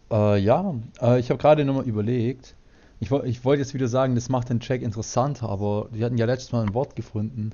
Äh, 0.09 0.39
ja, 0.39 0.73
äh, 1.01 1.19
ich 1.19 1.29
habe 1.29 1.37
gerade 1.39 1.65
nochmal 1.65 1.85
überlegt. 1.85 2.55
Ich, 3.01 3.11
ich 3.11 3.43
wollte 3.43 3.61
jetzt 3.61 3.73
wieder 3.73 3.87
sagen, 3.87 4.15
das 4.15 4.29
macht 4.29 4.49
den 4.49 4.59
Track 4.59 4.81
interessanter, 4.83 5.49
aber 5.49 5.89
wir 5.91 6.05
hatten 6.05 6.17
ja 6.17 6.25
letztes 6.25 6.53
Mal 6.53 6.65
ein 6.65 6.73
Wort 6.73 6.95
gefunden. 6.95 7.51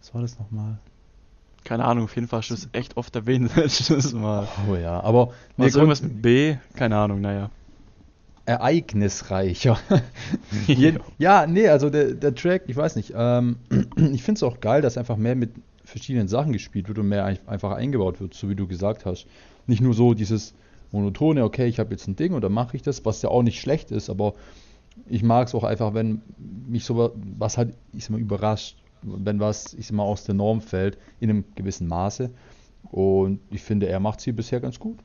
Was 0.00 0.12
war 0.14 0.22
das 0.22 0.38
nochmal? 0.38 0.78
Keine 1.64 1.84
Ahnung, 1.84 2.04
auf 2.04 2.14
jeden 2.14 2.28
Fall 2.28 2.40
es 2.40 2.68
echt 2.72 2.96
oft 2.96 3.14
erwähnt 3.14 3.50
letztes 3.56 4.12
Mal. 4.12 4.48
Oh 4.68 4.74
ja, 4.74 5.00
aber 5.00 5.32
nee, 5.56 5.64
Also 5.64 5.78
irgendwas 5.78 6.02
mit 6.02 6.20
B? 6.22 6.56
Keine 6.74 6.96
Ahnung, 6.96 7.20
naja. 7.20 7.50
ereignisreicher. 8.46 9.78
Ja, 11.18 11.46
nee, 11.46 11.68
also 11.68 11.88
der, 11.88 12.12
der 12.14 12.34
Track, 12.34 12.64
ich 12.66 12.76
weiß 12.76 12.96
nicht, 12.96 13.12
ähm, 13.16 13.56
ich 13.96 14.22
finde 14.22 14.38
es 14.38 14.42
auch 14.42 14.60
geil, 14.60 14.82
dass 14.82 14.98
einfach 14.98 15.16
mehr 15.16 15.34
mit 15.36 15.50
verschiedenen 15.84 16.28
Sachen 16.28 16.52
gespielt 16.52 16.88
wird 16.88 16.98
und 16.98 17.08
mehr 17.08 17.24
ein- 17.24 17.38
einfach 17.46 17.72
eingebaut 17.72 18.20
wird, 18.20 18.34
so 18.34 18.48
wie 18.48 18.54
du 18.54 18.66
gesagt 18.66 19.04
hast. 19.06 19.26
Nicht 19.66 19.80
nur 19.80 19.94
so 19.94 20.14
dieses 20.14 20.54
monotone, 20.90 21.44
okay, 21.44 21.66
ich 21.66 21.78
habe 21.78 21.90
jetzt 21.92 22.06
ein 22.08 22.16
Ding 22.16 22.34
und 22.34 22.42
dann 22.42 22.52
mache 22.52 22.76
ich 22.76 22.82
das, 22.82 23.04
was 23.04 23.22
ja 23.22 23.28
auch 23.30 23.42
nicht 23.42 23.60
schlecht 23.60 23.90
ist, 23.90 24.10
aber 24.10 24.34
ich 25.08 25.22
mag 25.22 25.48
es 25.48 25.54
auch 25.54 25.64
einfach, 25.64 25.94
wenn 25.94 26.20
mich 26.36 26.84
so 26.84 26.96
wa- 26.98 27.12
was 27.38 27.56
halt, 27.56 27.74
ich 27.92 28.04
sag 28.04 28.10
mal, 28.10 28.20
überrascht, 28.20 28.81
wenn 29.02 29.40
was, 29.40 29.74
ich 29.74 29.86
sag 29.86 29.96
mal, 29.96 30.04
aus 30.04 30.24
der 30.24 30.34
Norm 30.34 30.60
fällt, 30.60 30.98
in 31.20 31.30
einem 31.30 31.44
gewissen 31.54 31.88
Maße. 31.88 32.30
Und 32.90 33.40
ich 33.50 33.62
finde, 33.62 33.88
er 33.88 34.00
macht 34.00 34.20
sie 34.20 34.32
bisher 34.32 34.60
ganz 34.60 34.78
gut. 34.78 34.98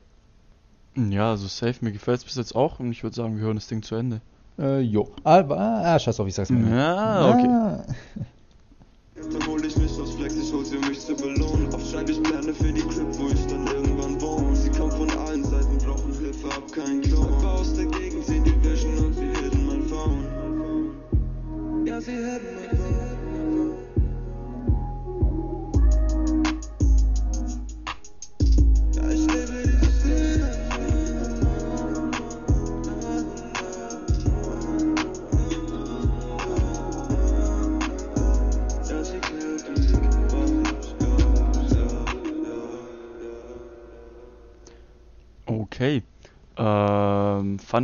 Ja, 0.96 1.30
also 1.30 1.46
safe, 1.46 1.84
mir 1.84 1.92
gefällt 1.92 2.18
es 2.18 2.24
bis 2.24 2.34
jetzt 2.36 2.56
auch 2.56 2.80
und 2.80 2.90
ich 2.90 3.02
würde 3.02 3.14
sagen, 3.14 3.36
wir 3.36 3.42
hören 3.42 3.56
das 3.56 3.68
Ding 3.68 3.82
zu 3.82 3.94
Ende. 3.94 4.20
Äh, 4.58 4.80
jo. 4.80 5.12
Aber, 5.22 5.58
ah, 5.58 5.98
scheiß 5.98 6.18
auf, 6.18 6.26
ich 6.26 6.34
sag's 6.34 6.50
mal. 6.50 6.76
Ja, 6.76 7.30
okay. 7.30 7.48
Ah. 7.48 7.84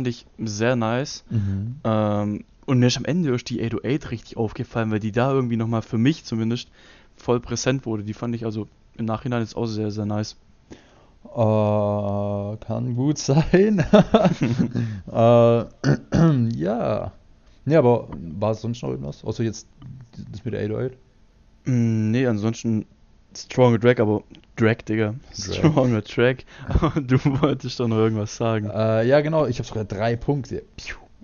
Fand 0.05 0.07
ich 0.07 0.25
sehr 0.37 0.75
nice. 0.75 1.23
Mhm. 1.29 1.77
Ähm, 1.83 2.43
und 2.65 2.79
mir 2.79 2.87
ist 2.87 2.97
am 2.97 3.05
Ende 3.05 3.31
erst 3.31 3.49
die 3.49 3.61
808 3.61 4.11
richtig 4.11 4.37
aufgefallen, 4.37 4.91
weil 4.91 4.99
die 4.99 5.11
da 5.11 5.31
irgendwie 5.31 5.57
nochmal 5.57 5.81
für 5.81 5.97
mich 5.97 6.23
zumindest 6.25 6.69
voll 7.15 7.39
präsent 7.39 7.85
wurde. 7.85 8.03
Die 8.03 8.13
fand 8.13 8.35
ich 8.35 8.45
also 8.45 8.67
im 8.97 9.05
Nachhinein 9.05 9.41
jetzt 9.41 9.55
auch 9.55 9.65
sehr, 9.65 9.91
sehr 9.91 10.05
nice. 10.05 10.35
Äh, 11.23 12.57
kann 12.57 12.95
gut 12.95 13.17
sein. 13.17 13.79
äh, 15.11 15.65
ja. 16.55 17.11
Nee, 17.65 17.75
aber 17.75 18.07
war 18.39 18.51
es 18.51 18.61
sonst 18.61 18.83
noch 18.83 18.89
irgendwas? 18.89 19.23
Außer 19.23 19.43
jetzt 19.43 19.67
das 20.31 20.45
mit 20.45 20.53
der 20.53 20.61
808? 20.61 20.97
Mm, 21.65 22.11
nee, 22.11 22.27
ansonsten 22.27 22.85
stronger 23.37 23.79
Track, 23.79 23.99
aber 23.99 24.23
Drag, 24.55 24.77
Digga. 24.87 25.15
Drag. 25.37 25.53
Stronger 25.55 26.03
Track. 26.03 26.45
Aber 26.69 26.89
du 27.01 27.17
wolltest 27.41 27.79
doch 27.79 27.87
noch 27.87 27.97
irgendwas 27.97 28.35
sagen. 28.37 28.69
Äh, 28.69 29.05
ja, 29.05 29.21
genau. 29.21 29.45
Ich 29.47 29.57
habe 29.59 29.67
sogar 29.67 29.83
drei 29.85 30.15
Punkte. 30.15 30.63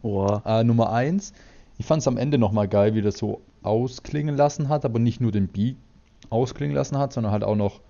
Boah. 0.01 0.41
Äh, 0.45 0.63
Nummer 0.63 0.91
eins. 0.91 1.33
Ich 1.77 1.85
fand 1.85 2.01
es 2.01 2.07
am 2.07 2.17
Ende 2.17 2.37
nochmal 2.37 2.67
geil, 2.67 2.93
wie 2.93 3.01
das 3.01 3.17
so 3.17 3.41
ausklingen 3.63 4.35
lassen 4.35 4.69
hat, 4.69 4.83
aber 4.85 4.99
nicht 4.99 5.21
nur 5.21 5.31
den 5.31 5.47
Beat 5.47 5.77
ausklingen 6.29 6.75
lassen 6.75 6.97
hat, 6.97 7.13
sondern 7.13 7.31
halt 7.31 7.43
auch 7.43 7.55
noch 7.55 7.81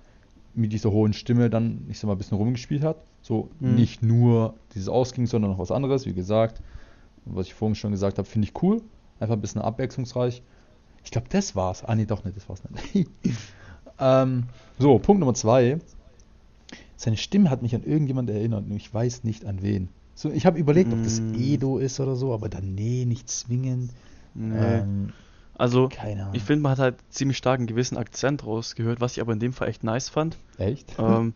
mit 0.53 0.73
dieser 0.73 0.91
hohen 0.91 1.13
Stimme 1.13 1.49
dann, 1.49 1.85
ich 1.89 1.99
sag 1.99 2.07
mal, 2.07 2.13
ein 2.15 2.17
bisschen 2.17 2.37
rumgespielt 2.37 2.83
hat. 2.83 2.97
So 3.21 3.49
Mhm. 3.59 3.75
nicht 3.75 4.03
nur 4.03 4.55
dieses 4.75 4.89
Ausklingen, 4.89 5.27
sondern 5.27 5.51
noch 5.51 5.59
was 5.59 5.71
anderes, 5.71 6.05
wie 6.05 6.13
gesagt. 6.13 6.61
Was 7.25 7.47
ich 7.47 7.53
vorhin 7.53 7.75
schon 7.75 7.91
gesagt 7.91 8.17
habe, 8.17 8.27
finde 8.27 8.47
ich 8.47 8.61
cool. 8.63 8.81
Einfach 9.19 9.35
ein 9.35 9.41
bisschen 9.41 9.61
abwechslungsreich. 9.61 10.41
Ich 11.03 11.11
glaube, 11.11 11.27
das 11.29 11.55
war's. 11.55 11.83
Ah, 11.83 11.95
nee, 11.95 12.05
doch 12.05 12.23
nicht, 12.23 12.35
das 12.37 12.47
war's 12.49 12.61
nicht. 12.93 13.09
ähm, 14.01 14.43
so, 14.79 14.99
Punkt 14.99 15.19
Nummer 15.19 15.33
zwei. 15.33 15.79
Seine 16.97 17.17
Stimme 17.17 17.49
hat 17.49 17.61
mich 17.61 17.73
an 17.73 17.83
irgendjemand 17.83 18.29
erinnert, 18.29 18.67
nur 18.67 18.77
ich 18.77 18.93
weiß 18.93 19.23
nicht 19.23 19.45
an 19.45 19.61
wen. 19.61 19.89
So, 20.13 20.29
ich 20.29 20.45
habe 20.45 20.59
überlegt, 20.59 20.93
ob 20.93 21.03
das 21.03 21.21
Mm. 21.21 21.33
Edo 21.35 21.77
ist 21.79 21.99
oder 21.99 22.15
so, 22.15 22.33
aber 22.33 22.47
dann 22.49 22.75
nee, 22.75 23.05
nicht 23.05 23.29
zwingend. 23.29 23.91
Nee. 24.35 24.79
Ähm, 24.79 25.13
also, 25.57 25.89
ich 26.33 26.43
finde, 26.43 26.63
man 26.63 26.71
hat 26.71 26.79
halt 26.79 26.95
ziemlich 27.09 27.37
stark 27.37 27.59
einen 27.59 27.67
gewissen 27.67 27.97
Akzent 27.97 28.45
rausgehört, 28.45 28.99
was 28.99 29.13
ich 29.13 29.21
aber 29.21 29.33
in 29.33 29.39
dem 29.39 29.53
Fall 29.53 29.67
echt 29.67 29.83
nice 29.83 30.09
fand. 30.09 30.37
Echt? 30.57 30.95
ähm, 30.97 31.33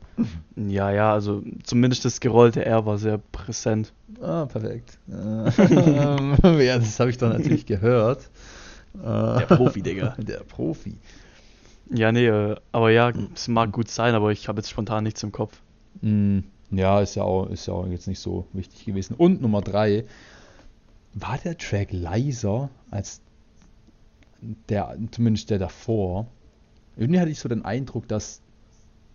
ja, 0.56 0.90
ja, 0.92 1.14
also 1.14 1.44
zumindest 1.64 2.06
das 2.06 2.20
gerollte 2.20 2.66
R 2.66 2.86
war 2.86 2.98
sehr 2.98 3.18
präsent. 3.18 3.94
Ah, 4.22 4.46
perfekt. 4.46 4.98
Ähm, 5.12 6.36
ja, 6.60 6.80
das 6.80 7.00
habe 7.00 7.10
ich 7.10 7.18
doch 7.18 7.30
natürlich 7.30 7.66
gehört. 7.66 8.30
Der 8.94 9.46
Profi, 9.48 9.82
Digga. 9.82 10.16
Der 10.18 10.40
Profi. 10.40 10.96
Ja, 11.90 12.12
nee, 12.12 12.28
äh, 12.28 12.56
aber 12.72 12.90
ja, 12.92 13.12
es 13.34 13.48
mag 13.48 13.72
gut 13.72 13.90
sein, 13.90 14.16
aber 14.16 14.32
ich 14.32 14.48
habe 14.48 14.60
jetzt 14.60 14.70
spontan 14.70 15.04
nichts 15.04 15.22
im 15.24 15.32
Kopf. 15.32 15.62
Mm, 16.02 16.40
Ja, 16.72 17.00
ist 17.02 17.16
ja 17.16 17.24
auch, 17.24 17.48
ist 17.50 17.68
ja 17.68 17.74
auch 17.74 17.88
jetzt 17.88 18.08
nicht 18.08 18.20
so 18.20 18.48
wichtig 18.54 18.86
gewesen. 18.86 19.16
Und 19.16 19.42
Nummer 19.42 19.62
drei, 19.62 20.06
war 21.14 21.38
der 21.38 21.58
Track 21.58 21.90
leiser 21.92 22.70
als 22.92 23.22
der, 24.70 24.98
zumindest 25.12 25.50
der 25.50 25.60
davor? 25.60 26.28
Irgendwie 26.98 27.20
hatte 27.20 27.32
ich 27.32 27.40
so 27.40 27.50
den 27.50 27.66
Eindruck, 27.66 28.08
dass, 28.08 28.42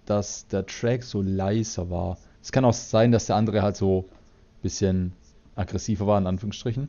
dass 0.06 0.46
der 0.48 0.66
Track 0.66 1.02
so 1.04 1.22
leiser 1.22 1.90
war. 1.90 2.18
Es 2.42 2.52
kann 2.52 2.64
auch 2.64 2.72
sein, 2.74 3.12
dass 3.12 3.26
der 3.26 3.36
andere 3.36 3.62
halt 3.62 3.76
so 3.76 4.06
ein 4.08 4.62
bisschen 4.62 5.12
aggressiver 5.56 6.06
war, 6.06 6.18
in 6.18 6.26
Anführungsstrichen. 6.26 6.88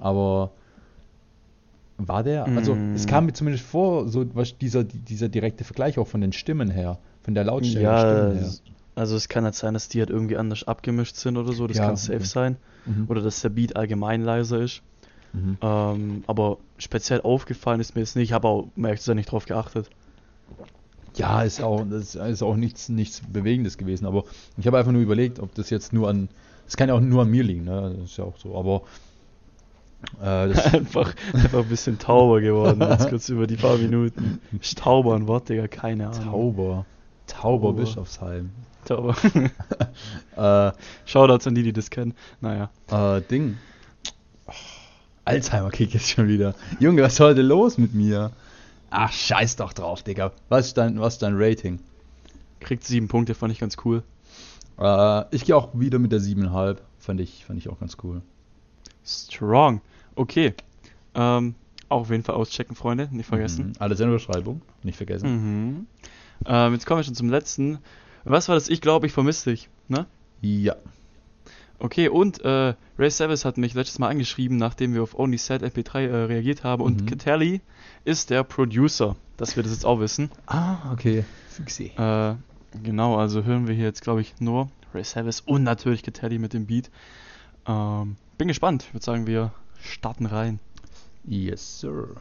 Aber 0.00 0.52
war 2.08 2.22
der, 2.22 2.44
also 2.56 2.74
Mm. 2.74 2.94
es 2.94 3.06
kam 3.06 3.26
mir 3.26 3.32
zumindest 3.32 3.64
vor, 3.64 4.08
so 4.08 4.24
was 4.34 4.56
dieser, 4.58 4.84
dieser 4.84 5.28
direkte 5.28 5.64
Vergleich 5.64 5.98
auch 5.98 6.06
von 6.08 6.20
den 6.20 6.32
Stimmen 6.32 6.70
her, 6.70 6.98
von 7.22 7.34
der 7.34 7.44
Lautstärke 7.44 7.82
Ja, 7.82 7.98
Stimmen 7.98 8.36
her. 8.38 8.52
also 8.94 9.16
es 9.16 9.28
kann 9.28 9.44
halt 9.44 9.54
sein, 9.54 9.74
dass 9.74 9.88
die 9.88 10.00
halt 10.00 10.10
irgendwie 10.10 10.36
anders 10.36 10.64
abgemischt 10.64 11.16
sind 11.16 11.36
oder 11.36 11.52
so, 11.52 11.66
das 11.66 11.78
Ja, 11.78 11.86
kann 11.86 11.96
safe 11.96 12.16
okay. 12.16 12.24
sein. 12.24 12.56
Mhm. 12.86 13.06
Oder 13.08 13.22
dass 13.22 13.40
der 13.40 13.50
Beat 13.50 13.76
allgemein 13.76 14.22
leiser 14.22 14.60
ist. 14.60 14.82
Mhm. 15.32 15.56
Ähm, 15.62 16.24
aber 16.26 16.58
speziell 16.78 17.20
aufgefallen 17.22 17.80
ist 17.80 17.94
mir 17.94 18.02
jetzt 18.02 18.16
nicht, 18.16 18.30
ich 18.30 18.32
habe 18.32 18.48
auch, 18.48 18.68
zu 18.74 18.96
sein, 18.98 19.16
nicht 19.16 19.30
drauf 19.30 19.46
geachtet. 19.46 19.88
Ja, 21.16 21.42
ist 21.42 21.62
auch, 21.62 21.84
das 21.88 22.14
ist 22.14 22.42
auch 22.42 22.56
nichts, 22.56 22.88
nichts 22.88 23.22
Bewegendes 23.32 23.76
gewesen, 23.76 24.06
aber 24.06 24.24
ich 24.56 24.66
habe 24.66 24.78
einfach 24.78 24.92
nur 24.92 25.02
überlegt, 25.02 25.40
ob 25.40 25.54
das 25.54 25.68
jetzt 25.68 25.92
nur 25.92 26.08
an, 26.08 26.28
das 26.64 26.76
kann 26.76 26.88
ja 26.88 26.94
auch 26.94 27.00
nur 27.00 27.22
an 27.22 27.30
mir 27.30 27.42
liegen, 27.42 27.64
ne? 27.64 27.94
Das 27.98 28.10
ist 28.12 28.16
ja 28.16 28.24
auch 28.24 28.38
so, 28.38 28.56
aber 28.56 28.82
einfach, 30.20 31.14
einfach 31.32 31.58
ein 31.60 31.68
bisschen 31.68 31.98
tauber 31.98 32.40
geworden, 32.40 32.80
jetzt 32.90 33.08
kurz 33.08 33.28
über 33.28 33.46
die 33.46 33.56
paar 33.56 33.76
Minuten. 33.78 34.40
Ist 34.60 34.78
Tauber 34.78 35.14
ein 35.14 35.26
Wort, 35.26 35.48
Digga, 35.48 35.68
keine 35.68 36.08
Ahnung. 36.08 36.24
Tauber, 36.24 36.86
Tauber 37.26 37.68
Tauber. 37.68 37.72
Bischofsheim. 37.72 38.50
Tauber. 38.84 39.16
Äh, 40.34 40.72
Shoutouts 41.04 41.46
an 41.46 41.54
die, 41.54 41.62
die 41.62 41.74
das 41.74 41.90
kennen. 41.90 42.14
Naja. 42.40 42.70
äh, 42.90 43.20
Ding. 43.20 43.58
Oh, 44.46 44.52
Alzheimer-Kick 45.26 45.92
jetzt 45.92 46.08
schon 46.08 46.26
wieder. 46.26 46.54
Junge, 46.80 47.02
was 47.02 47.12
ist 47.12 47.20
heute 47.20 47.42
los 47.42 47.76
mit 47.76 47.92
mir? 47.92 48.30
Ach, 48.90 49.12
scheiß 49.12 49.56
doch 49.56 49.74
drauf, 49.74 50.02
Digga. 50.02 50.32
Was 50.48 50.68
ist 50.68 50.78
dein, 50.78 50.98
was 50.98 51.14
ist 51.14 51.22
dein 51.22 51.34
Rating? 51.36 51.80
Kriegt 52.60 52.84
sieben 52.84 53.08
Punkte, 53.08 53.34
fand 53.34 53.52
ich 53.52 53.58
ganz 53.58 53.76
cool. 53.84 54.02
Äh, 54.78 55.24
ich 55.34 55.44
gehe 55.44 55.54
auch 55.54 55.68
wieder 55.74 55.98
mit 55.98 56.12
der 56.12 56.20
7,5. 56.20 56.78
Fand 56.98 57.20
ich, 57.20 57.44
fand 57.44 57.58
ich 57.58 57.68
auch 57.68 57.78
ganz 57.78 57.96
cool. 58.02 58.22
Strong. 59.04 59.80
Okay. 60.14 60.54
Ähm, 61.14 61.54
auch 61.88 62.02
auf 62.02 62.10
jeden 62.10 62.22
Fall 62.24 62.34
auschecken, 62.36 62.74
Freunde. 62.76 63.08
Nicht 63.12 63.26
vergessen. 63.26 63.68
Mhm. 63.68 63.72
Alles 63.78 64.00
in 64.00 64.06
der 64.08 64.14
Beschreibung, 64.14 64.62
nicht 64.82 64.96
vergessen. 64.96 65.28
Mhm. 65.76 65.86
Ähm, 66.46 66.72
jetzt 66.72 66.86
kommen 66.86 67.00
wir 67.00 67.04
schon 67.04 67.14
zum 67.14 67.28
letzten. 67.30 67.78
Was 68.24 68.48
war 68.48 68.54
das? 68.54 68.68
Ich 68.68 68.80
glaube, 68.80 69.06
ich 69.06 69.12
vermisse 69.12 69.50
dich. 69.50 69.68
Ne? 69.88 70.06
Ja. 70.40 70.76
Okay, 71.78 72.08
und 72.08 72.40
äh, 72.44 72.74
Ray 72.98 73.10
Savage 73.10 73.42
hat 73.44 73.58
mich 73.58 73.74
letztes 73.74 73.98
Mal 73.98 74.08
angeschrieben, 74.08 74.56
nachdem 74.56 74.94
wir 74.94 75.02
auf 75.02 75.18
Only 75.18 75.36
Sad 75.38 75.62
MP3 75.64 75.98
äh, 76.06 76.14
reagiert 76.26 76.62
haben. 76.62 76.82
Und 76.82 77.02
Mhm. 77.02 77.06
Catelli 77.06 77.60
ist 78.04 78.30
der 78.30 78.44
Producer, 78.44 79.16
dass 79.36 79.56
wir 79.56 79.62
das 79.64 79.72
jetzt 79.72 79.84
auch 79.84 79.98
wissen. 79.98 80.30
Ah, 80.46 80.92
okay. 80.92 81.24
Fixi. 81.48 81.86
Äh, 81.96 82.34
genau, 82.82 83.16
also 83.16 83.42
hören 83.44 83.66
wir 83.66 83.74
hier 83.74 83.86
jetzt, 83.86 84.02
glaube 84.02 84.20
ich, 84.20 84.34
nur 84.40 84.70
Ray 84.94 85.02
Savage 85.04 85.38
und 85.44 85.64
natürlich 85.64 86.02
Catelli 86.04 86.38
mit 86.38 86.52
dem 86.52 86.66
Beat. 86.66 86.90
Ähm, 87.66 88.16
bin 88.38 88.46
gespannt. 88.48 88.84
Ich 88.86 88.94
würde 88.94 89.04
sagen, 89.04 89.26
wir 89.26 89.52
starten 89.82 90.26
rein. 90.26 90.60
Yes, 91.24 91.60
sir. 91.60 92.16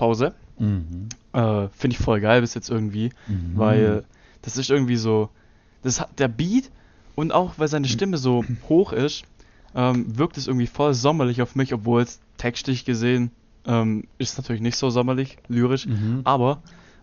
Pause. 0.00 0.34
Mhm. 0.58 1.08
Äh, 1.32 1.68
Finde 1.68 1.94
ich 1.96 2.02
voll 2.02 2.20
geil 2.20 2.40
bis 2.40 2.54
jetzt 2.54 2.70
irgendwie, 2.70 3.10
Mhm. 3.28 3.58
weil 3.58 4.04
das 4.42 4.56
ist 4.56 4.70
irgendwie 4.70 4.96
so, 4.96 5.28
das 5.82 6.00
hat 6.00 6.18
der 6.18 6.28
Beat 6.28 6.70
und 7.14 7.32
auch 7.32 7.58
weil 7.58 7.68
seine 7.68 7.86
Stimme 7.86 8.16
so 8.16 8.44
hoch 8.68 8.92
ist, 8.92 9.24
ähm, 9.74 10.18
wirkt 10.18 10.38
es 10.38 10.46
irgendwie 10.46 10.66
voll 10.66 10.94
sommerlich 10.94 11.42
auf 11.42 11.54
mich, 11.54 11.72
obwohl 11.74 12.02
es 12.02 12.18
textlich 12.38 12.84
gesehen 12.84 13.30
ähm, 13.66 14.04
ist 14.18 14.38
natürlich 14.38 14.62
nicht 14.62 14.76
so 14.76 14.88
sommerlich, 14.90 15.36
lyrisch, 15.48 15.86
Mhm. 15.86 16.22
aber 16.24 16.62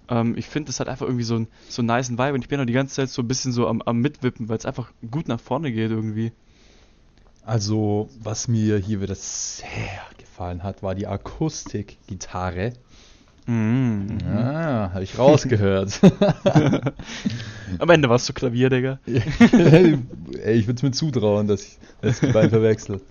ähm, 0.09 0.35
ich 0.35 0.47
finde, 0.47 0.71
es 0.71 0.79
hat 0.79 0.89
einfach 0.89 1.05
irgendwie 1.05 1.23
so 1.23 1.35
ein 1.35 1.47
so 1.69 1.81
einen 1.83 1.87
niceen 1.95 2.17
Vibe 2.17 2.33
und 2.33 2.41
ich 2.41 2.49
bin 2.49 2.59
auch 2.59 2.65
die 2.65 2.73
ganze 2.73 2.95
Zeit 2.95 3.09
so 3.11 3.21
ein 3.21 3.27
bisschen 3.27 3.51
so 3.53 3.67
am, 3.67 3.81
am 3.83 3.99
Mitwippen, 4.01 4.49
weil 4.49 4.57
es 4.57 4.65
einfach 4.65 4.91
gut 5.11 5.27
nach 5.27 5.39
vorne 5.39 5.71
geht 5.71 5.91
irgendwie. 5.91 6.31
Also, 7.45 8.09
was 8.21 8.47
mir 8.47 8.77
hier 8.77 8.99
wieder 9.01 9.15
sehr 9.15 10.01
gefallen 10.37 10.61
hat, 10.61 10.83
war 10.83 10.93
die 10.93 11.07
Akustikgitarre. 11.07 12.73
Mhm. 13.47 14.19
Ah, 14.29 14.91
habe 14.93 15.03
ich 15.03 15.17
rausgehört. 15.17 15.99
Am 17.79 17.89
Ende 17.89 18.07
warst 18.09 18.29
du 18.29 18.33
Klavier, 18.33 18.69
Digga. 18.69 18.99
Ey, 19.07 19.97
ich 20.53 20.67
würde 20.67 20.75
es 20.75 20.83
mir 20.83 20.91
zutrauen, 20.91 21.47
dass 21.47 21.63
ich, 21.63 21.79
die 22.21 22.27
beiden 22.31 22.51
verwechsel. 22.51 23.01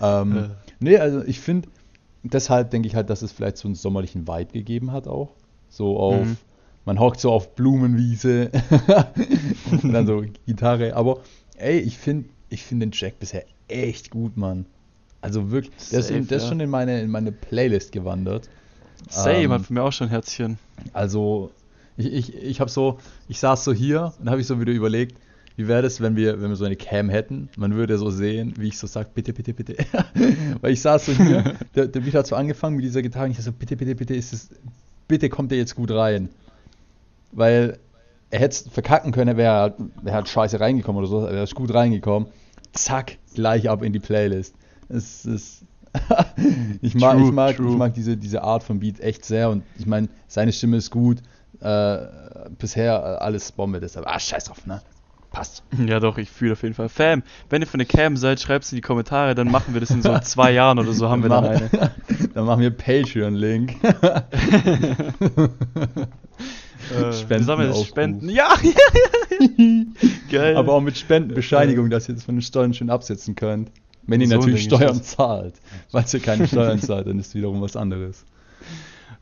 Ähm, 0.00 0.36
Äh. 0.36 0.48
Nee, 0.78 0.96
also 0.98 1.22
ich 1.24 1.40
finde, 1.40 1.68
deshalb 2.22 2.70
denke 2.70 2.88
ich 2.88 2.94
halt, 2.94 3.10
dass 3.10 3.20
es 3.22 3.32
vielleicht 3.32 3.56
so 3.58 3.68
einen 3.68 3.74
sommerlichen 3.74 4.26
Vibe 4.26 4.52
gegeben 4.52 4.92
hat 4.92 5.08
auch. 5.08 5.32
So 5.68 5.98
auf, 5.98 6.26
Mhm. 6.26 6.36
man 6.86 7.00
hockt 7.00 7.20
so 7.20 7.32
auf 7.32 7.54
Blumenwiese 7.54 8.50
und 9.82 9.92
dann 9.92 10.06
so 10.06 10.22
Gitarre. 10.46 10.94
Aber 10.96 11.20
ey, 11.56 11.78
ich 11.80 11.98
finde 11.98 12.28
ich 12.48 12.62
find 12.62 12.80
den 12.80 12.92
Jack 12.94 13.18
bisher 13.18 13.44
echt 13.68 14.10
gut, 14.10 14.36
Mann. 14.38 14.64
Also 15.26 15.50
wirklich, 15.50 15.72
der 15.90 15.98
ist, 15.98 16.10
in, 16.10 16.22
Safe, 16.22 16.34
ist 16.36 16.42
ja. 16.42 16.48
schon 16.48 16.60
in 16.60 16.70
meine, 16.70 17.00
in 17.00 17.10
meine 17.10 17.32
Playlist 17.32 17.90
gewandert. 17.90 18.48
Same 19.08 19.38
Ähm, 19.38 19.52
hat 19.52 19.62
für 19.62 19.72
mir 19.72 19.82
auch 19.82 19.92
schon 19.92 20.06
ein 20.06 20.10
Herzchen. 20.10 20.58
Also, 20.92 21.50
ich, 21.96 22.12
ich, 22.12 22.34
ich 22.34 22.60
habe 22.60 22.70
so, 22.70 22.98
ich 23.28 23.40
saß 23.40 23.64
so 23.64 23.72
hier 23.72 24.14
und 24.20 24.30
habe 24.30 24.40
ich 24.40 24.46
so 24.46 24.60
wieder 24.60 24.72
überlegt, 24.72 25.18
wie 25.56 25.66
wäre 25.66 25.82
das, 25.82 26.00
wenn 26.00 26.16
wir, 26.16 26.40
wenn 26.40 26.50
wir 26.50 26.56
so 26.56 26.64
eine 26.64 26.76
Cam 26.76 27.08
hätten? 27.08 27.48
Man 27.56 27.74
würde 27.74 27.98
so 27.98 28.10
sehen, 28.10 28.54
wie 28.56 28.68
ich 28.68 28.78
so 28.78 28.86
sage, 28.86 29.08
bitte, 29.14 29.32
bitte, 29.32 29.52
bitte. 29.52 29.76
Weil 30.60 30.72
ich 30.72 30.82
saß 30.82 31.06
so 31.06 31.12
hier, 31.12 31.54
der, 31.74 31.88
der 31.88 32.00
Beat 32.00 32.14
hat 32.14 32.26
so 32.26 32.36
angefangen 32.36 32.76
mit 32.76 32.84
dieser 32.84 33.02
Gitarre 33.02 33.24
und 33.24 33.32
ich 33.32 33.38
so, 33.38 33.50
bitte, 33.52 33.76
bitte, 33.76 33.94
bitte, 33.94 34.14
ist 34.14 34.32
es, 34.32 34.50
bitte 35.08 35.28
kommt 35.28 35.50
der 35.50 35.58
jetzt 35.58 35.74
gut 35.74 35.90
rein. 35.90 36.28
Weil 37.32 37.78
er 38.30 38.40
hätte 38.40 38.64
es 38.66 38.72
verkacken 38.72 39.12
können, 39.12 39.28
er 39.28 39.36
wäre 39.36 39.54
halt, 39.54 39.74
wär 40.02 40.14
halt 40.14 40.28
scheiße 40.28 40.60
reingekommen 40.60 41.00
oder 41.00 41.08
so, 41.08 41.24
er 41.24 41.42
ist 41.42 41.54
gut 41.54 41.72
reingekommen. 41.72 42.28
Zack, 42.72 43.16
gleich 43.34 43.68
ab 43.68 43.82
in 43.82 43.92
die 43.92 43.98
Playlist. 43.98 44.54
Es 44.88 45.24
ist. 45.24 45.64
ich 46.82 46.94
mag, 46.94 47.16
True, 47.16 47.26
ich 47.26 47.32
mag, 47.32 47.56
true. 47.56 47.70
ich 47.70 47.76
mag 47.76 47.94
diese, 47.94 48.16
diese 48.16 48.42
Art 48.42 48.62
von 48.62 48.80
Beat 48.80 49.00
echt 49.00 49.24
sehr 49.24 49.48
und 49.48 49.62
ich 49.78 49.86
meine, 49.86 50.08
seine 50.26 50.52
Stimme 50.52 50.76
ist 50.76 50.90
gut. 50.90 51.22
Äh, 51.60 51.98
bisher 52.58 52.92
äh, 52.92 53.24
alles 53.24 53.52
Bombe, 53.52 53.80
deshalb, 53.80 54.06
ah, 54.06 54.18
scheiß 54.18 54.44
drauf, 54.44 54.66
ne? 54.66 54.82
Passt. 55.30 55.64
Ja 55.86 56.00
doch, 56.00 56.18
ich 56.18 56.30
fühle 56.30 56.52
auf 56.52 56.62
jeden 56.62 56.74
Fall. 56.74 56.88
Fam, 56.88 57.22
wenn 57.48 57.62
ihr 57.62 57.66
für 57.66 57.74
eine 57.74 57.86
Cam 57.86 58.16
seid, 58.16 58.40
schreibt 58.40 58.64
es 58.64 58.72
in 58.72 58.76
die 58.76 58.82
Kommentare, 58.82 59.34
dann 59.34 59.50
machen 59.50 59.74
wir 59.74 59.80
das 59.80 59.90
in 59.90 60.02
so 60.02 60.18
zwei 60.22 60.52
Jahren 60.52 60.78
oder 60.78 60.92
so, 60.92 61.08
haben 61.08 61.22
wir 61.22 61.30
dann 61.30 61.44
eine. 61.44 61.70
Dann 62.34 62.44
machen 62.44 62.60
wir 62.60 62.70
Patreon-Link. 62.70 63.76
Äh, 66.94 67.12
Spenden 67.12 67.44
sammeln. 67.44 67.74
Spenden. 67.84 68.28
Ja, 68.28 68.54
ja, 68.62 68.70
ja. 69.56 69.84
Geil. 70.30 70.56
Aber 70.56 70.74
auch 70.74 70.80
mit 70.80 70.96
Spendenbescheinigung, 70.96 71.90
dass 71.90 72.08
ihr 72.08 72.14
das 72.14 72.24
von 72.24 72.36
den 72.36 72.42
Steuern 72.42 72.74
schön 72.74 72.90
absetzen 72.90 73.34
könnt. 73.34 73.70
Wenn 74.06 74.20
ihr 74.20 74.28
So 74.28 74.36
natürlich 74.36 74.64
Steuern 74.64 75.02
zahlt. 75.02 75.54
Falls 75.90 76.14
ihr 76.14 76.20
keine 76.20 76.46
Steuern 76.46 76.78
zahlt, 76.80 77.06
dann 77.06 77.18
ist 77.18 77.34
wiederum 77.34 77.60
was 77.60 77.76
anderes. 77.76 78.24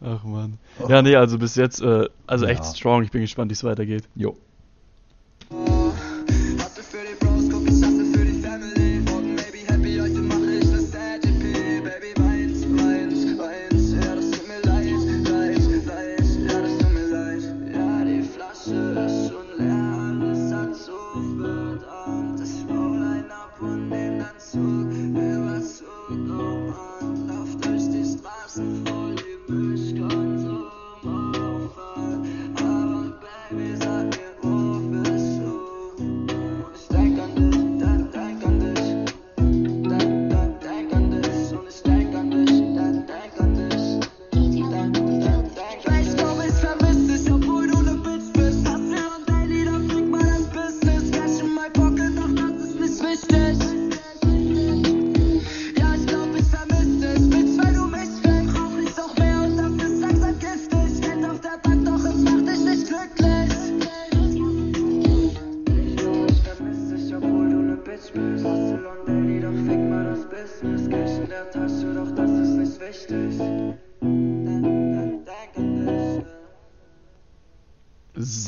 Ach 0.00 0.22
man. 0.24 0.58
Ja, 0.88 1.00
nee, 1.02 1.16
also 1.16 1.38
bis 1.38 1.54
jetzt, 1.56 1.80
äh, 1.80 2.08
also 2.26 2.46
echt 2.46 2.64
Ja. 2.64 2.74
strong. 2.74 3.02
Ich 3.02 3.10
bin 3.10 3.22
gespannt, 3.22 3.50
wie 3.50 3.54
es 3.54 3.64
weitergeht. 3.64 4.04
Jo. 4.14 4.36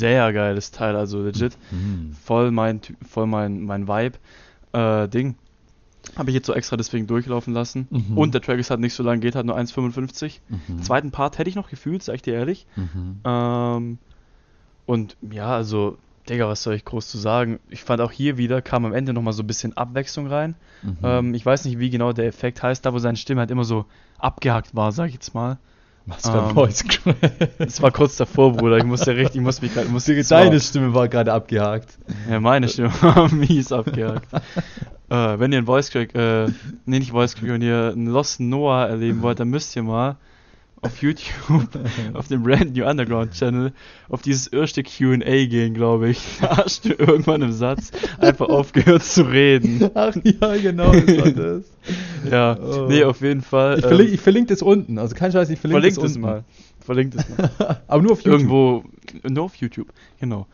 Sehr 0.07 0.33
geiles 0.33 0.71
Teil, 0.71 0.95
also 0.95 1.23
legit. 1.23 1.59
Mhm. 1.73 2.12
Voll 2.12 2.53
mein, 2.53 2.81
voll 3.09 3.27
mein, 3.27 3.62
mein 3.62 3.88
Vibe. 3.88 4.19
Äh, 4.73 5.09
Ding. 5.09 5.35
Habe 6.16 6.31
ich 6.31 6.35
jetzt 6.35 6.47
so 6.47 6.55
extra 6.55 6.77
deswegen 6.77 7.09
durchlaufen 7.09 7.53
lassen. 7.53 7.88
Mhm. 7.90 8.16
Und 8.16 8.33
der 8.33 8.40
Track 8.40 8.61
ist 8.61 8.71
halt 8.71 8.79
nicht 8.79 8.95
so 8.95 9.03
lang, 9.03 9.19
geht 9.19 9.35
halt 9.35 9.47
nur 9.47 9.59
1,55. 9.59 10.38
Mhm. 10.49 10.83
Zweiten 10.83 11.11
Part 11.11 11.38
hätte 11.38 11.51
ich 11.51 11.57
noch 11.57 11.69
gefühlt, 11.69 12.05
sag 12.05 12.14
ich 12.14 12.23
dir 12.23 12.35
ehrlich. 12.35 12.66
Mhm. 12.77 13.21
Ähm, 13.25 13.99
und 14.87 15.16
ja, 15.33 15.49
also, 15.49 15.99
Digga, 16.29 16.47
was 16.47 16.62
soll 16.62 16.75
ich 16.75 16.85
groß 16.85 17.09
zu 17.09 17.19
sagen? 17.19 17.59
Ich 17.69 17.83
fand 17.83 18.01
auch 18.01 18.12
hier 18.12 18.38
wieder, 18.38 18.62
kam 18.62 18.85
am 18.85 18.95
Ende 18.95 19.12
nochmal 19.12 19.33
so 19.33 19.42
ein 19.42 19.49
bisschen 19.49 19.77
Abwechslung 19.77 20.29
rein. 20.29 20.55
Mhm. 20.83 20.99
Ähm, 21.03 21.35
ich 21.35 21.45
weiß 21.45 21.64
nicht, 21.64 21.81
wie 21.81 21.90
genau 21.90 22.12
der 22.12 22.27
Effekt 22.27 22.62
heißt, 22.62 22.87
da 22.87 22.92
wo 22.92 23.01
seine 23.01 23.16
Stimme 23.16 23.40
halt 23.40 23.51
immer 23.51 23.64
so 23.64 23.87
abgehackt 24.19 24.77
war, 24.77 24.92
sag 24.92 25.09
ich 25.09 25.14
jetzt 25.14 25.35
mal. 25.35 25.59
Was 26.07 26.23
für 26.23 26.40
ein 26.40 26.49
ähm, 26.51 26.55
Voice 26.55 26.85
Crack. 26.85 27.16
Es 27.59 27.83
war 27.83 27.90
kurz 27.90 28.16
davor, 28.16 28.53
Bruder. 28.53 28.79
Ich 28.79 28.85
musste 28.85 29.16
richtig, 29.16 29.37
ich 29.37 29.40
muss 29.42 29.61
mich 29.61 29.75
grad- 29.75 29.88
musste 29.88 30.14
Deine 30.23 30.61
Stimme 30.61 30.95
war 30.95 31.09
gerade 31.09 31.33
abgehakt. 31.33 31.99
Ja, 32.31 32.38
meine 32.40 32.69
Stimme 32.69 32.92
war 33.01 33.29
mies 33.35 33.73
abgehakt. 33.73 34.27
äh, 34.33 35.38
wenn 35.38 35.51
ihr 35.53 35.59
einen 35.59 35.66
Voice 35.66 35.90
Crack, 35.90 36.14
äh, 36.14 36.47
nee, 36.85 37.01
nicht 37.01 37.11
Voice 37.11 37.35
Crack, 37.35 37.49
wenn 37.49 37.62
ihr 37.62 37.90
einen 37.92 38.07
Lost 38.07 38.38
Noah 38.40 38.87
erleben 38.87 39.21
wollt, 39.23 39.40
dann 39.40 39.49
müsst 39.49 39.75
ihr 39.75 39.83
mal 39.83 40.16
auf 40.87 41.03
YouTube, 41.03 41.68
auf 42.14 42.29
dem 42.29 42.42
Brand 42.42 42.75
New 42.77 42.85
Underground 42.88 43.33
Channel, 43.33 43.72
auf 44.09 44.22
dieses 44.22 44.46
erste 44.46 44.83
Q&A 44.83 45.46
gehen, 45.46 45.75
glaube 45.75 46.09
ich. 46.11 46.20
Da 46.40 46.57
hast 46.59 46.85
du 46.85 46.90
irgendwann 46.94 47.42
im 47.42 47.53
Satz 47.53 47.90
einfach 48.18 48.49
aufgehört 48.49 49.03
zu 49.05 49.22
reden. 49.22 49.90
Ach 49.94 50.14
ja, 50.25 50.57
genau, 50.57 50.92
das 50.92 51.16
war 51.18 51.31
das. 51.31 51.64
Ja, 52.31 52.59
Oh. 52.59 52.87
nee, 52.88 53.05
auf 53.05 53.20
jeden 53.20 53.42
Fall. 53.42 53.79
Ich 53.79 53.85
ähm, 53.85 53.88
verlinke, 53.88 54.12
ich 54.14 54.20
verlinke 54.20 54.49
das 54.55 54.62
unten. 54.62 54.99
Also 54.99 55.14
kein 55.14 55.31
Scheiß, 55.31 55.51
ich 55.51 55.61
verlinke 55.61 55.81
verlinkt 55.83 55.99
das 55.99 56.05
es 56.11 56.16
unten. 56.16 56.20
mal. 56.27 56.44
Verlinkt 56.81 57.14
es 57.14 57.29
mal. 57.29 57.81
Aber 57.87 58.03
nur 58.03 58.12
auf 58.12 58.22
YouTube. 58.22 58.33
Irgendwo, 58.40 58.85
nur 59.29 59.44
auf 59.44 59.55
YouTube, 59.57 59.88
genau. 60.18 60.46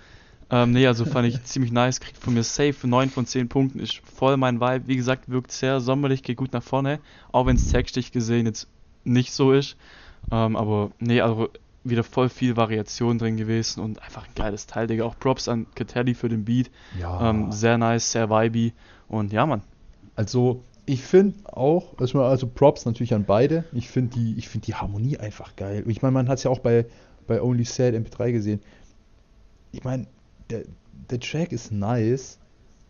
Ähm, 0.51 0.73
nee, 0.73 0.87
also 0.87 1.07
fand 1.07 1.27
ich 1.29 1.43
ziemlich 1.45 1.73
nice, 1.73 2.01
kriegt 2.01 2.19
von 2.19 2.35
mir 2.35 2.43
safe 2.43 2.87
9 2.87 3.09
von 3.09 3.25
10 3.25 3.49
Punkten, 3.49 3.79
ist 3.79 4.03
voll 4.05 4.37
mein 4.37 4.61
Vibe. 4.61 4.87
Wie 4.87 4.97
gesagt, 4.97 5.31
wirkt 5.31 5.51
sehr 5.51 5.81
sommerlich, 5.81 6.23
geht 6.23 6.37
gut 6.37 6.53
nach 6.53 6.63
vorne, 6.63 6.99
auch 7.33 7.47
wenn 7.47 7.57
es 7.57 7.71
textlich 7.71 8.13
gesehen 8.13 8.45
jetzt 8.45 8.69
nicht 9.05 9.33
so 9.33 9.53
ist. 9.53 9.77
Ähm, 10.31 10.57
aber 10.57 10.91
nee, 10.99 11.21
also 11.21 11.49
wieder 11.85 12.05
voll 12.05 12.29
viel 12.29 12.57
Variation 12.57 13.19
drin 13.19 13.37
gewesen 13.37 13.81
und 13.81 14.01
einfach 14.03 14.27
ein 14.27 14.35
geiles 14.35 14.67
Teil, 14.67 14.87
Digga. 14.87 15.05
Auch 15.05 15.19
Props 15.19 15.49
an 15.49 15.67
Catelli 15.75 16.15
für 16.15 16.29
den 16.29 16.45
Beat. 16.45 16.71
Ja. 16.99 17.31
Ähm, 17.31 17.51
sehr 17.51 17.79
nice, 17.79 18.13
sehr 18.13 18.31
vibey 18.31 18.73
und 19.09 19.33
ja, 19.33 19.47
Mann. 19.47 19.63
Also, 20.15 20.63
ich 20.87 21.03
finde 21.03 21.39
auch, 21.53 21.99
erstmal 22.01 22.31
also 22.31 22.47
Props 22.47 22.85
natürlich 22.85 23.15
an 23.15 23.25
beide. 23.25 23.65
Ich 23.73 23.89
finde 23.89 24.17
die, 24.17 24.35
ich 24.37 24.49
finde 24.49 24.67
die 24.67 24.75
Harmonie 24.75 25.17
einfach 25.19 25.57
geil. 25.57 25.85
Ich 25.87 26.03
meine, 26.03 26.13
man 26.13 26.29
hat 26.29 26.39
es 26.39 26.45
ja 26.45 26.51
auch 26.51 26.59
bei, 26.59 26.87
bei 27.27 27.41
Only 27.41 27.65
Sad 27.65 27.95
MP3 27.95 28.33
gesehen. 28.33 28.61
Ich 29.71 29.85
meine, 29.85 30.07
der, 30.51 30.65
der 31.11 31.21
Track 31.21 31.53
ist 31.53 31.73
nice. 31.73 32.39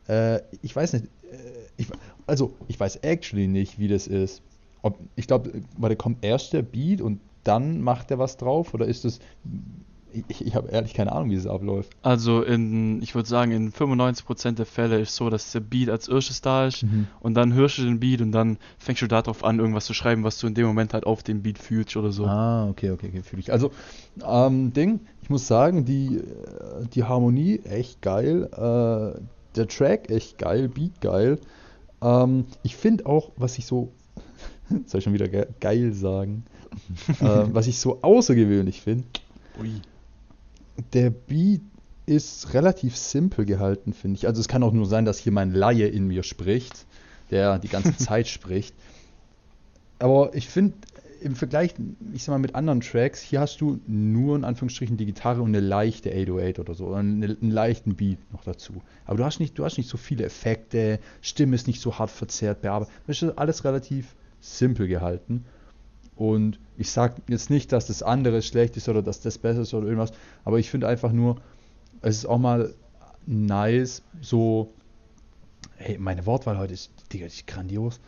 Äh, 0.08 0.40
ich 0.62 0.74
weiß 0.74 0.94
nicht, 0.94 1.06
äh, 1.30 1.36
ich, 1.76 1.86
also 2.26 2.54
ich 2.68 2.78
weiß 2.78 2.96
actually 2.96 3.46
nicht, 3.46 3.78
wie 3.78 3.88
das 3.88 4.06
ist. 4.06 4.42
Ob, 4.82 4.98
ich 5.16 5.26
glaube, 5.26 5.52
warte, 5.78 5.96
kommt 5.96 6.24
erst 6.24 6.52
der 6.52 6.62
Beat 6.62 7.00
und 7.00 7.20
dann 7.44 7.80
macht 7.80 8.10
er 8.10 8.18
was 8.18 8.36
drauf? 8.36 8.74
Oder 8.74 8.86
ist 8.86 9.04
das. 9.04 9.18
Ich, 10.28 10.44
ich 10.46 10.54
habe 10.54 10.68
ehrlich 10.68 10.92
keine 10.92 11.10
Ahnung, 11.12 11.30
wie 11.30 11.36
das 11.36 11.46
abläuft. 11.46 11.96
Also 12.02 12.42
in, 12.42 13.00
ich 13.00 13.14
würde 13.14 13.26
sagen, 13.26 13.50
in 13.50 13.72
95% 13.72 14.52
der 14.52 14.66
Fälle 14.66 15.00
ist 15.00 15.16
so, 15.16 15.30
dass 15.30 15.52
der 15.52 15.60
Beat 15.60 15.88
als 15.88 16.06
erstes 16.06 16.42
da 16.42 16.66
ist 16.66 16.82
Mhm. 16.82 17.06
und 17.20 17.32
dann 17.32 17.54
hörst 17.54 17.78
du 17.78 17.84
den 17.84 17.98
Beat 17.98 18.20
und 18.20 18.30
dann 18.32 18.58
fängst 18.78 19.00
du 19.00 19.06
darauf 19.06 19.42
an, 19.42 19.58
irgendwas 19.58 19.86
zu 19.86 19.94
schreiben, 19.94 20.22
was 20.22 20.38
du 20.38 20.46
in 20.46 20.52
dem 20.54 20.66
Moment 20.66 20.92
halt 20.92 21.06
auf 21.06 21.22
dem 21.22 21.42
Beat 21.42 21.58
fühlst 21.58 21.96
oder 21.96 22.12
so. 22.12 22.26
Ah, 22.26 22.68
okay, 22.68 22.90
okay, 22.90 23.08
okay, 23.08 23.22
fühle 23.22 23.40
ich. 23.40 23.52
Also, 23.52 23.70
ähm, 24.22 24.74
Ding, 24.74 25.00
ich 25.22 25.30
muss 25.30 25.46
sagen, 25.46 25.86
die, 25.86 26.16
äh, 26.18 26.22
die 26.92 27.04
Harmonie 27.04 27.60
echt 27.64 28.02
geil, 28.02 28.50
äh, 28.52 29.18
der 29.56 29.66
Track 29.68 30.10
echt 30.10 30.36
geil, 30.36 30.68
Beat 30.68 31.00
geil. 31.00 31.38
Ähm, 32.02 32.44
ich 32.62 32.76
finde 32.76 33.06
auch, 33.06 33.30
was 33.36 33.56
ich 33.56 33.64
so, 33.64 33.92
soll 34.86 34.98
ich 34.98 35.04
schon 35.04 35.14
wieder 35.14 35.28
ge 35.28 35.46
geil 35.60 35.92
sagen, 35.92 36.44
äh, 37.20 37.44
was 37.52 37.66
ich 37.66 37.78
so 37.78 38.02
außergewöhnlich 38.02 38.80
finde, 38.80 39.04
der 40.92 41.10
Beat 41.10 41.60
ist 42.06 42.52
relativ 42.54 42.96
simpel 42.96 43.44
gehalten, 43.44 43.92
finde 43.92 44.16
ich. 44.16 44.26
Also 44.26 44.40
es 44.40 44.48
kann 44.48 44.62
auch 44.62 44.72
nur 44.72 44.86
sein, 44.86 45.04
dass 45.04 45.18
hier 45.18 45.32
mein 45.32 45.52
Laie 45.52 45.86
in 45.86 46.06
mir 46.08 46.22
spricht, 46.22 46.86
der 47.30 47.58
die 47.58 47.68
ganze 47.68 47.96
Zeit 47.96 48.26
spricht. 48.26 48.74
Aber 49.98 50.34
ich 50.34 50.48
finde, 50.48 50.74
im 51.22 51.36
Vergleich, 51.36 51.74
ich 52.12 52.24
sag 52.24 52.32
mal, 52.32 52.38
mit 52.38 52.54
anderen 52.54 52.80
Tracks, 52.80 53.20
hier 53.20 53.40
hast 53.40 53.60
du 53.60 53.78
nur 53.86 54.34
in 54.34 54.44
Anführungsstrichen 54.44 54.96
die 54.96 55.06
Gitarre 55.06 55.40
und 55.40 55.50
eine 55.50 55.60
leichte 55.60 56.10
808 56.10 56.58
oder 56.58 56.74
so, 56.74 56.86
oder 56.86 56.96
eine, 56.96 57.36
einen 57.40 57.50
leichten 57.50 57.94
Beat 57.94 58.18
noch 58.32 58.42
dazu. 58.42 58.82
Aber 59.06 59.18
du 59.18 59.24
hast 59.24 59.38
nicht, 59.38 59.56
du 59.58 59.64
hast 59.64 59.78
nicht 59.78 59.88
so 59.88 59.96
viele 59.96 60.24
Effekte, 60.24 60.98
Stimme 61.20 61.54
ist 61.54 61.68
nicht 61.68 61.80
so 61.80 61.98
hart 61.98 62.10
verzerrt 62.10 62.62
bearbeitet. 62.62 62.92
Das 63.06 63.22
ist 63.22 63.38
alles 63.38 63.64
relativ 63.64 64.14
simpel 64.42 64.88
gehalten. 64.88 65.46
Und 66.16 66.60
ich 66.76 66.90
sage 66.90 67.22
jetzt 67.28 67.48
nicht, 67.48 67.72
dass 67.72 67.86
das 67.86 68.02
andere 68.02 68.42
schlecht 68.42 68.76
ist 68.76 68.88
oder 68.88 69.02
dass 69.02 69.20
das 69.20 69.38
besser 69.38 69.62
ist 69.62 69.72
oder 69.72 69.86
irgendwas, 69.86 70.12
aber 70.44 70.58
ich 70.58 70.70
finde 70.70 70.88
einfach 70.88 71.12
nur, 71.12 71.40
es 72.02 72.18
ist 72.18 72.26
auch 72.26 72.38
mal 72.38 72.74
nice, 73.26 74.02
so, 74.20 74.72
hey, 75.76 75.96
meine 75.98 76.26
Wortwahl 76.26 76.58
heute 76.58 76.74
ist, 76.74 76.90
Digga, 77.12 77.26
ist 77.26 77.46
grandios. 77.46 78.00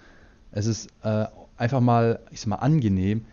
Es 0.51 0.67
ist 0.67 0.89
äh, 1.03 1.27
einfach 1.57 1.81
mal, 1.81 2.21
ich 2.31 2.41
sag 2.41 2.49
mal, 2.49 2.57
angenehm, 2.57 3.25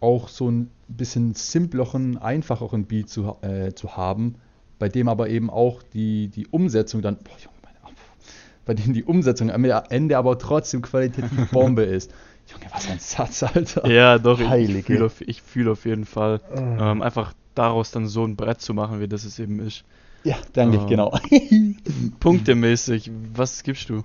auch 0.00 0.28
so 0.28 0.50
ein 0.50 0.70
bisschen 0.88 1.34
simpleren, 1.34 2.18
einfacheren 2.18 2.86
Beat 2.86 3.08
zu, 3.08 3.36
äh, 3.42 3.72
zu 3.74 3.96
haben, 3.96 4.36
bei 4.78 4.88
dem 4.88 5.08
aber 5.08 5.28
eben 5.28 5.48
auch 5.48 5.82
die, 5.82 6.28
die 6.28 6.46
Umsetzung 6.48 7.02
dann, 7.02 7.16
boah, 7.16 7.51
bei 8.64 8.74
dem 8.74 8.92
die 8.94 9.04
Umsetzung 9.04 9.50
am 9.50 9.64
Ende 9.64 10.16
aber 10.18 10.38
trotzdem 10.38 10.82
qualitativ 10.82 11.50
Bombe 11.52 11.82
ist. 11.82 12.10
Junge, 12.52 12.66
was 12.72 12.88
ein 12.90 12.98
Satz, 12.98 13.42
Alter. 13.42 13.86
Ja, 13.88 14.18
doch, 14.18 14.40
ich 14.40 14.48
Heilige. 14.48 14.82
fühle 14.82 15.06
auf, 15.06 15.20
ich 15.20 15.42
fühl 15.42 15.68
auf 15.68 15.84
jeden 15.84 16.04
Fall, 16.06 16.40
Ah. 16.54 16.92
ähm, 16.92 17.02
einfach 17.02 17.32
daraus 17.54 17.90
dann 17.92 18.06
so 18.06 18.24
ein 18.24 18.34
Brett 18.36 18.60
zu 18.60 18.74
machen, 18.74 19.00
wie 19.00 19.08
das 19.08 19.24
es 19.24 19.38
eben 19.38 19.60
ist. 19.60 19.84
Ja, 20.24 20.36
danke, 20.52 20.80
Ah. 20.80 20.86
genau. 20.86 21.18
Punktemäßig, 22.20 23.10
was 23.34 23.62
gibst 23.62 23.88
du? 23.90 24.02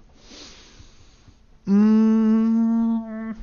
Mm. 1.71 3.35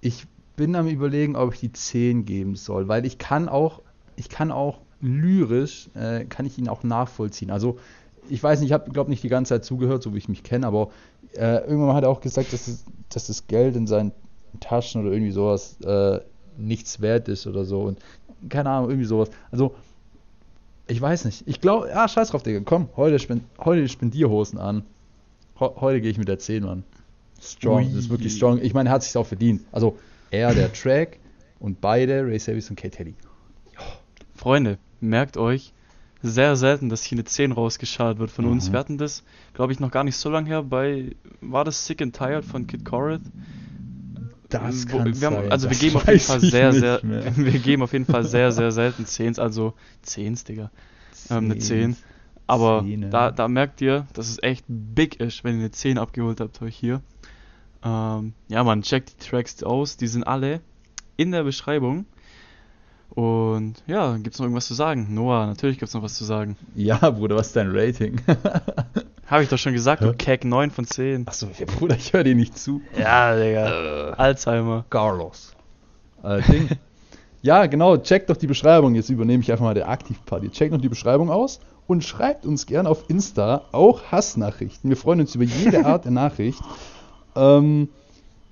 Ich 0.00 0.24
bin 0.56 0.74
am 0.76 0.88
überlegen, 0.88 1.36
ob 1.36 1.54
ich 1.54 1.60
die 1.60 1.72
10 1.72 2.24
geben 2.24 2.56
soll, 2.56 2.88
weil 2.88 3.06
ich 3.06 3.18
kann 3.18 3.48
auch, 3.48 3.80
ich 4.16 4.28
kann 4.28 4.50
auch 4.50 4.80
lyrisch, 5.02 5.90
äh, 5.94 6.24
kann 6.24 6.46
ich 6.46 6.56
ihn 6.58 6.68
auch 6.68 6.82
nachvollziehen. 6.82 7.50
Also 7.50 7.78
ich 8.28 8.42
weiß 8.42 8.60
nicht, 8.60 8.68
ich 8.68 8.72
habe, 8.72 8.90
glaube 8.90 9.10
nicht 9.10 9.22
die 9.22 9.28
ganze 9.28 9.50
Zeit 9.50 9.64
zugehört, 9.64 10.02
so 10.02 10.14
wie 10.14 10.18
ich 10.18 10.28
mich 10.28 10.42
kenne, 10.42 10.66
aber 10.66 10.90
äh, 11.34 11.58
irgendwann 11.66 11.94
hat 11.94 12.04
er 12.04 12.10
auch 12.10 12.20
gesagt, 12.20 12.52
dass, 12.52 12.68
es, 12.68 12.84
dass 13.08 13.26
das 13.26 13.46
Geld 13.48 13.76
in 13.76 13.86
seinen 13.86 14.12
Taschen 14.60 15.02
oder 15.02 15.12
irgendwie 15.12 15.32
sowas 15.32 15.80
äh, 15.80 16.20
nichts 16.56 17.00
wert 17.00 17.28
ist 17.28 17.46
oder 17.46 17.64
so 17.64 17.82
und 17.82 17.98
keine 18.48 18.70
Ahnung, 18.70 18.90
irgendwie 18.90 19.06
sowas. 19.06 19.30
Also 19.50 19.74
ich 20.86 21.00
weiß 21.00 21.24
nicht. 21.24 21.44
Ich 21.46 21.60
glaube, 21.60 21.88
ja, 21.88 22.08
scheiß 22.08 22.30
drauf, 22.30 22.42
Digga. 22.42 22.60
Komm, 22.64 22.88
heute, 22.96 23.18
spend, 23.18 23.44
heute 23.58 23.88
Spendierhosen 23.88 24.58
an. 24.58 24.84
Ho 25.60 25.74
heute 25.80 26.00
gehe 26.00 26.10
ich 26.10 26.18
mit 26.18 26.28
der 26.28 26.38
10, 26.38 26.64
Mann. 26.64 26.84
Strong, 27.40 27.86
das 27.86 28.04
ist 28.04 28.10
wirklich 28.10 28.32
Ui. 28.32 28.36
strong. 28.36 28.60
Ich 28.62 28.74
meine, 28.74 28.88
er 28.88 28.92
hat 28.92 29.02
sich 29.02 29.16
auch 29.16 29.26
verdient. 29.26 29.62
Also, 29.72 29.96
er, 30.30 30.54
der 30.54 30.72
Track 30.72 31.18
und 31.60 31.80
beide, 31.80 32.24
Ray 32.26 32.38
Savis 32.38 32.68
und 32.70 32.76
Kate 32.76 32.96
Teddy. 32.96 33.14
Freunde, 34.34 34.78
merkt 35.02 35.36
euch, 35.36 35.72
sehr 36.22 36.54
selten, 36.56 36.88
dass 36.88 37.02
hier 37.02 37.16
eine 37.16 37.24
10 37.24 37.52
rausgeschaltet 37.52 38.20
wird 38.20 38.30
von 38.30 38.44
uns. 38.46 38.68
Mhm. 38.68 38.72
Wir 38.72 38.78
hatten 38.78 38.98
das, 38.98 39.24
glaube 39.54 39.72
ich, 39.72 39.80
noch 39.80 39.90
gar 39.90 40.04
nicht 40.04 40.16
so 40.16 40.30
lange 40.30 40.48
her 40.48 40.62
bei, 40.62 41.16
war 41.40 41.64
das 41.64 41.86
Sick 41.86 42.00
and 42.00 42.14
Tired 42.16 42.44
von 42.44 42.66
Kid 42.66 42.84
Corinth? 42.84 43.24
Das 44.48 44.86
kann 44.86 45.04
wir 45.18 45.26
haben, 45.26 45.36
sein. 45.36 45.50
Also 45.50 45.68
wir 45.68 45.70
das 45.70 45.80
geben 45.80 45.96
auf 45.96 46.06
jeden 46.06 46.20
Fall 46.20 46.40
sehr, 46.40 46.72
sehr, 46.72 47.00
mehr. 47.02 47.24
wir 47.36 47.58
geben 47.58 47.82
auf 47.82 47.92
jeden 47.92 48.04
Fall 48.04 48.24
sehr, 48.24 48.52
sehr 48.52 48.70
selten 48.70 49.04
10s, 49.04 49.40
also 49.40 49.74
10s, 50.06 50.46
Digga. 50.46 50.70
Ähm, 51.30 51.46
eine 51.46 51.58
10. 51.58 51.96
Aber 52.46 52.82
Zehne. 52.84 53.08
da, 53.08 53.30
da 53.30 53.48
merkt 53.48 53.80
ihr, 53.80 54.06
dass 54.12 54.28
es 54.28 54.42
echt 54.42 54.64
big 54.68 55.20
ist, 55.20 55.42
wenn 55.42 55.54
ihr 55.54 55.60
eine 55.60 55.70
10 55.70 55.98
abgeholt 55.98 56.40
habt 56.40 56.60
euch 56.60 56.76
hier. 56.76 57.00
Ähm, 57.82 58.34
ja, 58.48 58.62
man, 58.62 58.82
checkt 58.82 59.10
die 59.10 59.28
Tracks 59.28 59.62
aus, 59.62 59.96
die 59.96 60.06
sind 60.06 60.24
alle 60.24 60.60
in 61.16 61.32
der 61.32 61.44
Beschreibung. 61.44 62.04
Und 63.14 63.82
ja, 63.86 64.16
gibt's 64.16 64.38
noch 64.38 64.46
irgendwas 64.46 64.66
zu 64.66 64.74
sagen? 64.74 65.08
Noah, 65.10 65.46
natürlich 65.46 65.78
gibt's 65.78 65.92
noch 65.92 66.02
was 66.02 66.14
zu 66.14 66.24
sagen. 66.24 66.56
Ja, 66.74 67.10
Bruder, 67.10 67.36
was 67.36 67.48
ist 67.48 67.56
dein 67.56 67.70
Rating? 67.70 68.20
Habe 69.26 69.42
ich 69.42 69.48
doch 69.48 69.58
schon 69.58 69.74
gesagt, 69.74 70.02
du? 70.02 70.14
Keck 70.14 70.44
9 70.44 70.70
von 70.70 70.86
10. 70.86 71.28
Achso, 71.28 71.48
ja, 71.58 71.66
Bruder, 71.66 71.96
ich 71.96 72.12
höre 72.12 72.24
dir 72.24 72.34
nicht 72.34 72.58
zu. 72.58 72.80
Ja, 72.98 73.36
Digga. 73.36 74.14
Alzheimer. 74.16 74.84
Carlos. 74.88 75.54
Äh, 76.22 76.40
Ding. 76.42 76.68
ja, 77.42 77.66
genau, 77.66 77.98
checkt 77.98 78.30
doch 78.30 78.36
die 78.36 78.46
Beschreibung. 78.46 78.94
Jetzt 78.94 79.10
übernehme 79.10 79.42
ich 79.42 79.52
einfach 79.52 79.64
mal 79.64 79.74
der 79.74 79.88
Aktivparty. 79.88 80.50
Checkt 80.50 80.72
noch 80.72 80.80
die 80.80 80.88
Beschreibung 80.88 81.30
aus 81.30 81.60
und 81.86 82.04
schreibt 82.04 82.46
uns 82.46 82.66
gerne 82.66 82.88
auf 82.88 83.08
Insta 83.08 83.62
auch 83.72 84.04
Hassnachrichten. 84.10 84.88
Wir 84.88 84.96
freuen 84.96 85.20
uns 85.20 85.34
über 85.34 85.44
jede 85.44 85.84
Art 85.84 86.04
der 86.04 86.12
Nachricht. 86.12 86.60
Ähm, 87.36 87.88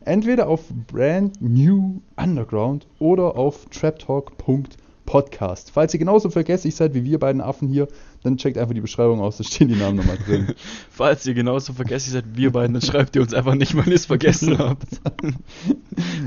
Entweder 0.04 0.48
auf 0.48 0.62
Brand 0.86 1.40
New 1.42 2.00
Underground 2.16 2.86
oder 2.98 3.36
auf 3.36 3.66
traptalk.podcast. 3.66 5.72
Falls 5.72 5.92
ihr 5.92 5.98
genauso 5.98 6.30
vergesslich 6.30 6.74
seid 6.74 6.94
wie 6.94 7.04
wir 7.04 7.18
beiden 7.18 7.42
Affen 7.42 7.68
hier, 7.68 7.86
dann 8.22 8.38
checkt 8.38 8.56
einfach 8.56 8.74
die 8.74 8.80
Beschreibung 8.80 9.20
aus, 9.20 9.36
da 9.36 9.44
stehen 9.44 9.68
die 9.68 9.76
Namen 9.76 9.96
nochmal 9.96 10.18
drin. 10.24 10.54
Falls 10.90 11.26
ihr 11.26 11.34
genauso 11.34 11.74
vergesslich 11.74 12.12
seid 12.12 12.24
wie 12.32 12.42
wir 12.42 12.52
beiden, 12.52 12.72
dann 12.72 12.82
schreibt 12.82 13.16
ihr 13.16 13.22
uns 13.22 13.34
einfach 13.34 13.54
nicht, 13.54 13.76
weil 13.76 13.88
ihr 13.88 13.94
es 13.94 14.06
vergessen 14.06 14.58
habt. 14.58 14.86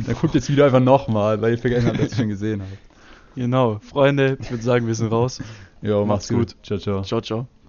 Dann 0.06 0.16
guckt 0.20 0.36
jetzt 0.36 0.50
wieder 0.50 0.66
einfach 0.66 0.80
nochmal, 0.80 1.42
weil 1.42 1.54
ihr 1.54 1.58
vergessen 1.58 1.88
habt, 1.88 2.00
dass 2.00 2.12
ihr 2.12 2.18
schon 2.18 2.30
gesehen 2.30 2.62
habt. 2.62 2.78
Genau. 3.36 3.80
Freunde, 3.80 4.38
ich 4.40 4.52
würde 4.52 4.64
sagen, 4.64 4.86
wir 4.86 4.96
sind 4.96 5.12
raus. 5.12 5.42
Jo, 5.82 6.06
Macht's 6.06 6.30
macht's 6.30 6.54
gut. 6.54 6.64
Ciao, 6.64 6.78
ciao. 6.78 7.02
Ciao, 7.02 7.22
ciao. 7.22 7.63